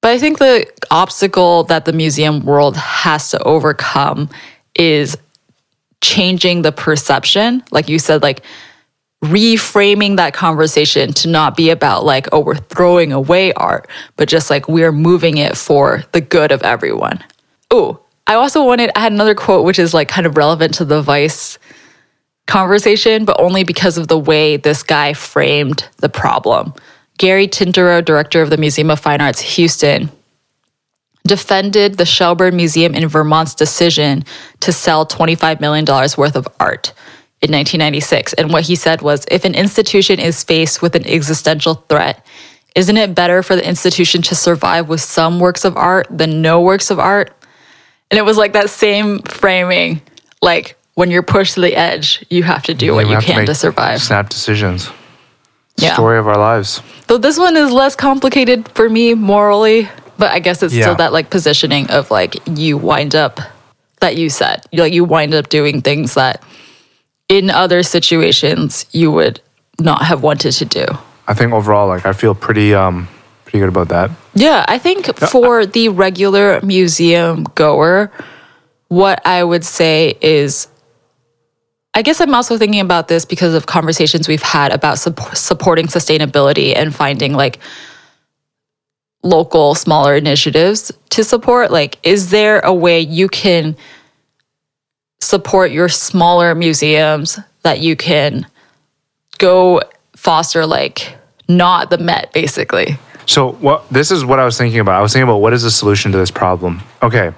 [0.00, 4.28] But I think the obstacle that the museum world has to overcome
[4.74, 5.16] is
[6.02, 7.62] changing the perception.
[7.70, 8.42] Like you said, like
[9.24, 14.50] reframing that conversation to not be about like, oh, we're throwing away art, but just
[14.50, 17.24] like we're moving it for the good of everyone.
[17.70, 20.84] Oh, I also wanted, I had another quote which is like kind of relevant to
[20.84, 21.58] the Vice
[22.46, 26.74] conversation, but only because of the way this guy framed the problem.
[27.18, 30.10] Gary Tinterow, director of the Museum of Fine Arts Houston,
[31.26, 34.24] defended the Shelburne Museum in Vermont's decision
[34.60, 36.92] to sell $25 million worth of art
[37.40, 38.34] in 1996.
[38.34, 42.24] And what he said was if an institution is faced with an existential threat,
[42.74, 46.60] isn't it better for the institution to survive with some works of art than no
[46.60, 47.32] works of art?
[48.10, 50.02] And it was like that same framing,
[50.40, 53.46] like when you're pushed to the edge, you have to do what you can make
[53.46, 54.00] to survive.
[54.00, 54.90] Snap decisions.
[55.78, 55.94] Yeah.
[55.94, 56.82] Story of our lives.
[57.06, 59.88] Though this one is less complicated for me morally,
[60.22, 60.82] but I guess it's Yeah.
[60.84, 63.40] still that like positioning of like you wind up
[63.98, 66.40] that you said, you like you wind up doing things that
[67.28, 69.40] in other situations you would
[69.80, 70.84] not have wanted to do.
[71.26, 73.08] I think overall, like I feel pretty um
[73.46, 74.12] pretty good about that.
[74.34, 78.12] Yeah, I think for the regular museum goer,
[78.86, 80.68] what I would say is
[81.94, 85.88] I guess I'm also thinking about this because of conversations we've had about sup- supporting
[85.88, 87.58] sustainability and finding like
[89.22, 91.70] local smaller initiatives to support.
[91.70, 93.76] Like, is there a way you can
[95.20, 98.46] support your smaller museums that you can
[99.38, 99.80] go
[100.16, 101.16] foster, like,
[101.48, 102.96] not the Met, basically?
[103.26, 104.96] So what this is what I was thinking about.
[104.96, 106.82] I was thinking about what is the solution to this problem.
[107.02, 107.32] Okay.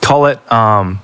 [0.00, 1.00] Call it um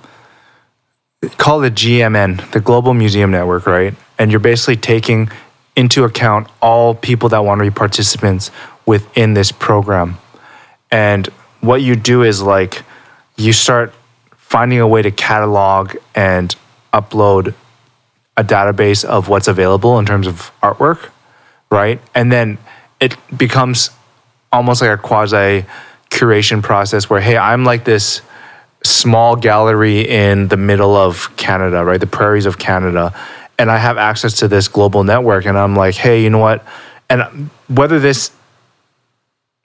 [1.37, 3.95] call it GMN, the Global Museum Network, right?
[4.19, 5.31] And you're basically taking
[5.77, 8.51] into account all people that want to be participants
[8.89, 10.17] within this program.
[10.91, 11.27] And
[11.61, 12.83] what you do is like
[13.37, 13.93] you start
[14.37, 16.57] finding a way to catalog and
[16.93, 17.55] upload
[18.35, 21.11] a database of what's available in terms of artwork,
[21.71, 22.01] right?
[22.15, 22.57] And then
[22.99, 23.91] it becomes
[24.51, 25.67] almost like a quasi
[26.11, 28.23] curation process where, hey, I'm like this
[28.83, 32.01] small gallery in the middle of Canada, right?
[32.01, 33.13] The prairies of Canada.
[33.59, 35.45] And I have access to this global network.
[35.45, 36.65] And I'm like, hey, you know what?
[37.11, 38.31] And whether this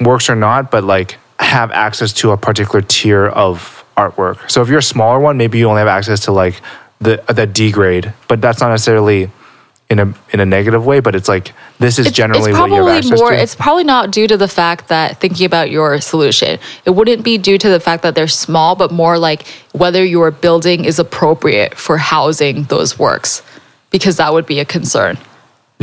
[0.03, 4.49] works or not, but like have access to a particular tier of artwork.
[4.49, 6.61] So if you're a smaller one, maybe you only have access to like
[6.99, 9.29] the the D grade, but that's not necessarily
[9.89, 10.99] in a in a negative way.
[10.99, 13.41] But it's like this is generally it's what you have probably more to.
[13.41, 17.37] it's probably not due to the fact that thinking about your solution it wouldn't be
[17.37, 21.75] due to the fact that they're small but more like whether your building is appropriate
[21.75, 23.41] for housing those works
[23.89, 25.17] because that would be a concern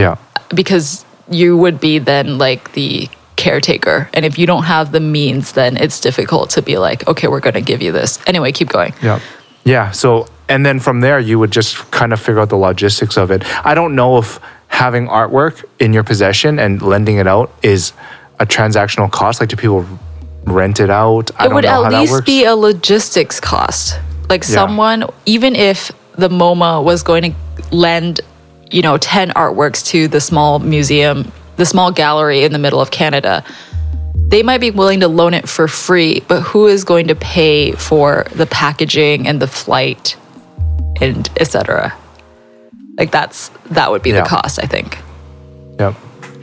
[0.01, 0.16] yeah,
[0.55, 3.09] because you would be then like the
[3.41, 7.26] caretaker and if you don't have the means then it's difficult to be like okay
[7.26, 9.18] we're going to give you this anyway keep going yeah,
[9.64, 9.91] yeah.
[9.91, 13.30] So and then from there, you would just kind of figure out the logistics of
[13.30, 13.45] it.
[13.64, 17.93] I don't know if having artwork in your possession and lending it out is
[18.41, 19.41] a transactional cost.
[19.41, 19.86] Like, do people
[20.45, 21.30] rent it out?
[21.36, 23.99] I it don't would know at least be a logistics cost.
[24.28, 28.20] Like someone, even if the MoMA was going to lend,
[28.70, 31.30] you know, 10 artworks to the small museum,
[31.61, 33.44] the small gallery in the middle of Canada,
[34.14, 37.72] they might be willing to loan it for free, but who is going to pay
[37.72, 40.16] for the packaging and the flight
[41.02, 41.92] and etc.
[42.96, 44.22] Like that's that would be Yeah.
[44.22, 44.96] the cost, I think.
[45.78, 45.94] Yep.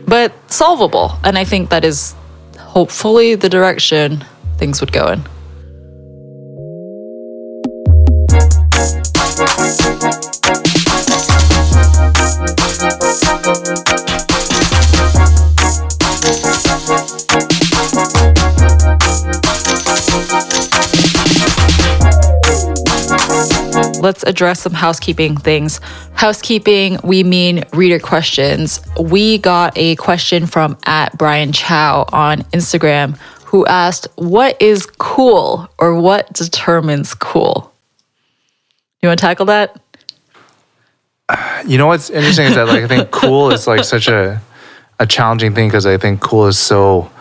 [0.08, 2.14] But solvable, and I think that is
[2.60, 4.24] hopefully the direction
[4.60, 5.24] things would go in.
[24.08, 25.82] Let's address some housekeeping things.
[26.14, 28.80] Housekeeping, we mean reader questions.
[28.98, 35.68] We got a question from at Brian Chow on Instagram who asked, What is cool
[35.78, 37.74] or what determines cool?
[39.02, 39.78] You want to tackle that?
[41.68, 44.42] You know what's interesting is that like I think cool is like such a
[45.00, 47.12] a challenging thing because I think cool is so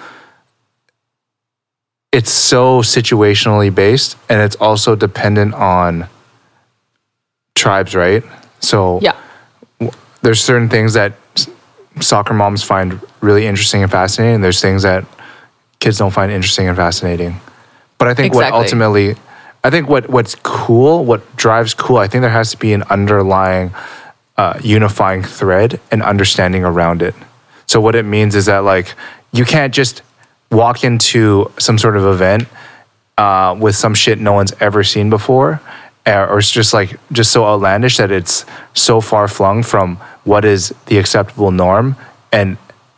[2.12, 6.08] it's so situationally based and it's also dependent on
[7.66, 8.22] tribes, right?
[8.60, 9.12] So Yeah.
[10.22, 11.48] there's certain things that s-
[12.00, 14.36] soccer moms find really interesting and fascinating.
[14.36, 15.04] And there's things that
[15.80, 17.40] kids don't find interesting and fascinating.
[17.98, 19.16] But I think what ultimately,
[19.64, 22.82] I think what what's cool, what drives cool, I think there has to be an
[22.96, 23.74] underlying
[24.38, 27.14] uh, unifying thread and understanding around it.
[27.66, 28.94] So what it means is that like
[29.32, 30.02] you can't just
[30.52, 32.46] walk into some sort of event
[33.18, 35.60] uh, with some shit no one's ever seen before,
[36.06, 38.44] or it's just like just so outlandish that it's
[38.74, 41.96] so far flung from what is the acceptable norm,
[42.32, 42.56] and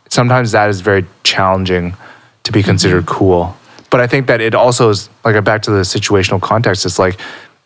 [0.09, 1.95] sometimes that is very challenging
[2.43, 3.55] to be considered cool.
[3.89, 6.85] But I think that it also is like back to the situational context.
[6.85, 7.19] It's like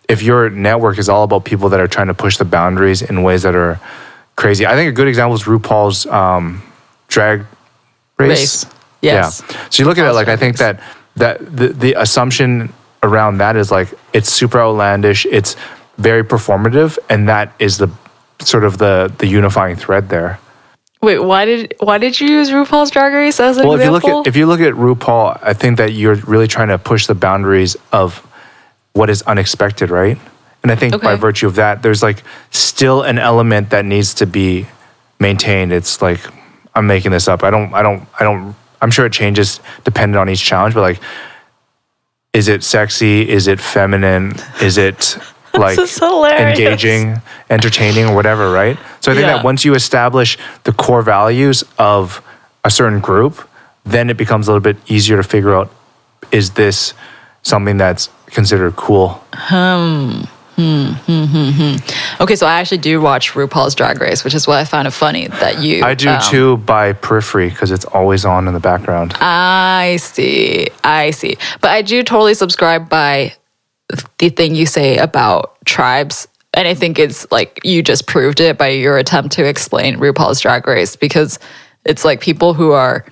[0.09, 3.23] if your network is all about people that are trying to push the boundaries in
[3.23, 3.79] ways that are
[4.35, 4.65] crazy.
[4.65, 6.61] I think a good example is RuPaul's um,
[7.07, 7.45] drag
[8.17, 8.29] race.
[8.29, 8.65] Race.
[9.01, 9.43] Yes.
[9.49, 9.67] Yeah.
[9.69, 10.81] So you look at it like I think that
[11.15, 12.73] that the, the assumption
[13.03, 15.55] around that is like it's super outlandish, it's
[15.97, 17.89] very performative, and that is the
[18.39, 20.39] sort of the the unifying thread there.
[21.01, 23.93] Wait, why did why did you use RuPaul's Drag Race as an Well, if you
[23.93, 24.17] example?
[24.19, 27.07] look at if you look at RuPaul, I think that you're really trying to push
[27.07, 28.25] the boundaries of
[28.93, 30.17] what is unexpected, right?
[30.63, 34.25] And I think by virtue of that, there's like still an element that needs to
[34.25, 34.65] be
[35.19, 35.73] maintained.
[35.73, 36.21] It's like
[36.73, 37.43] I'm making this up.
[37.43, 37.73] I don't.
[37.73, 38.07] I don't.
[38.17, 38.55] I don't.
[38.81, 41.01] I'm sure it changes depending on each challenge, but like,
[42.33, 43.29] is it sexy?
[43.29, 44.33] Is it feminine?
[44.61, 45.17] Is it
[45.53, 48.51] like is engaging, entertaining, or whatever?
[48.51, 48.77] Right.
[49.01, 49.35] So I think Yeah.
[49.37, 52.21] that once you establish the core values of
[52.63, 53.47] a certain group,
[53.85, 55.69] then it becomes a little bit easier to figure out
[56.31, 56.93] is this
[57.43, 59.23] something that's considered cool.
[60.55, 64.59] Hmm, hmm, hmm, okay, so I actually do watch RuPaul's Drag Race, which is why
[64.59, 68.23] I found it funny that you I do um, too by periphery because it's always
[68.23, 69.15] on in the background.
[69.19, 70.67] I see.
[70.83, 71.37] I see.
[71.59, 73.33] But I do totally subscribe by
[74.19, 76.27] the thing you say about tribes.
[76.53, 80.39] And I think it's like you just proved it by your attempt to explain RuPaul's
[80.39, 81.39] Drag Race because
[81.83, 83.05] it's like people who are,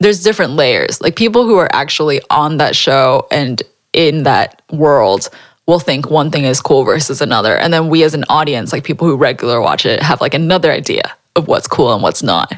[0.00, 1.00] there's different layers.
[1.00, 3.62] Like people who are actually on that show and
[3.94, 5.30] in that world
[5.66, 7.56] will think one thing is cool versus another.
[7.56, 10.70] And then we as an audience, like people who regular watch it, have like another
[10.70, 11.02] idea
[11.36, 12.52] of what's cool and what's not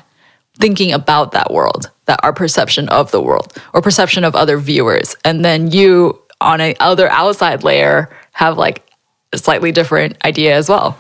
[0.59, 5.17] thinking about that world, that our perception of the world or perception of other viewers.
[5.25, 8.87] And then you on a other outside layer have like
[9.33, 10.99] a slightly different idea as well.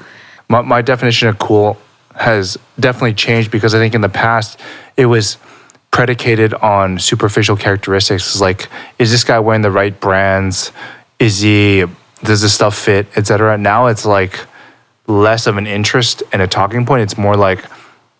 [0.48, 1.76] my, my definition of cool
[2.14, 4.60] has definitely changed because I think in the past
[4.96, 5.38] it was
[5.90, 10.72] predicated on superficial characteristics like is this guy wearing the right brands
[11.22, 11.84] is he
[12.22, 14.46] does this stuff fit etc now it's like
[15.06, 17.02] less of an interest and a talking point.
[17.02, 17.64] It's more like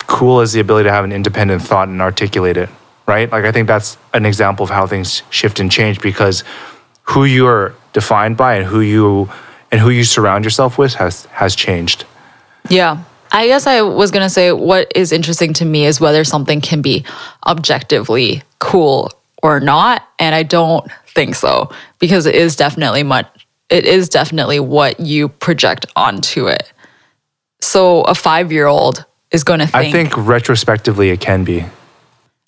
[0.06, 2.68] cool is the ability to have an independent thought and articulate it
[3.06, 3.30] right?
[3.30, 6.44] Like i think that's an example of how things shift and change because
[7.02, 9.30] who you're defined by and who you
[9.70, 12.04] and who you surround yourself with has has changed.
[12.68, 13.02] Yeah.
[13.34, 16.60] I guess I was going to say what is interesting to me is whether something
[16.60, 17.04] can be
[17.46, 19.10] objectively cool
[19.42, 20.08] or not.
[20.18, 23.26] And I don't think so because it is definitely much,
[23.68, 26.72] it is definitely what you project onto it.
[27.60, 31.64] So a five year old is going to think, I think retrospectively it can be.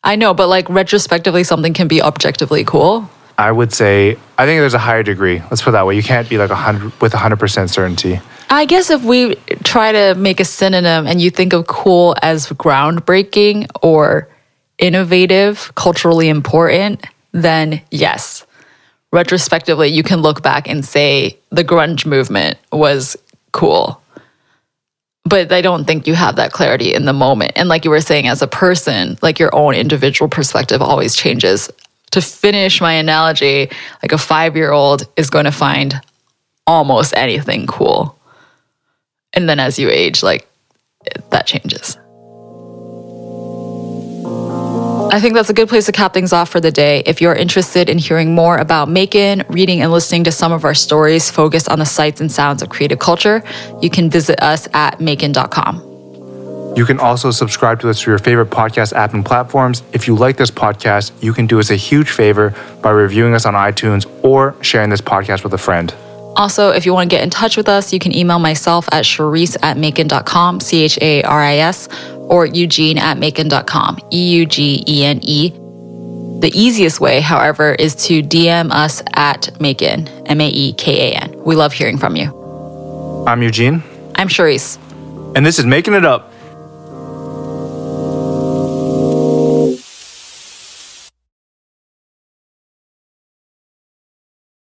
[0.03, 3.09] I know, but like retrospectively, something can be objectively cool.
[3.39, 5.41] I would say I think there's a higher degree.
[5.51, 5.97] Let's put it that way.
[5.97, 8.21] You can't be like a hundred with hundred percent certainty.
[8.51, 12.47] I guess if we try to make a synonym and you think of cool as
[12.49, 14.29] groundbreaking or
[14.79, 18.47] innovative, culturally important, then yes.
[19.13, 23.17] Retrospectively, you can look back and say the grunge movement was
[23.53, 24.01] cool.
[25.25, 27.53] but I don't think you have that clarity in the moment.
[27.57, 31.71] And like you were saying, as a person, like your own individual perspective always changes.
[32.11, 33.71] To finish my analogy,
[34.03, 36.01] like a five year old is going to find
[36.67, 38.19] almost anything cool.
[39.33, 40.47] And then as you age, like
[41.31, 41.97] that changes.
[45.15, 47.01] I think that's a good place to cap things off for the day.
[47.07, 50.75] If you're interested in hearing more about Maekan, reading and listening to some of our
[50.75, 53.45] stories focused on the sights and sounds of creative culture,
[53.81, 56.75] you can visit us at maekan.com.
[56.77, 59.85] You can also subscribe to us through your favorite podcast app and platforms.
[59.93, 62.53] If you like this podcast, you can do us a huge favor
[62.83, 65.95] by reviewing us on iTunes or sharing this podcast with a friend.
[66.37, 69.05] Also, if you want to get in touch with us, you can email myself at
[69.05, 71.89] charis at maekan.com, C H A R I S,
[72.29, 75.51] or Eugene at maekan.com, E U G E N E.
[76.41, 81.17] The easiest way, however, is to DM us at Maekan, M A E K A
[81.23, 81.43] N.
[81.45, 82.33] We love hearing from you.
[83.27, 83.83] I'm Eugene,
[84.17, 84.79] I'm Charisse.
[85.37, 86.31] and this is Making It Up.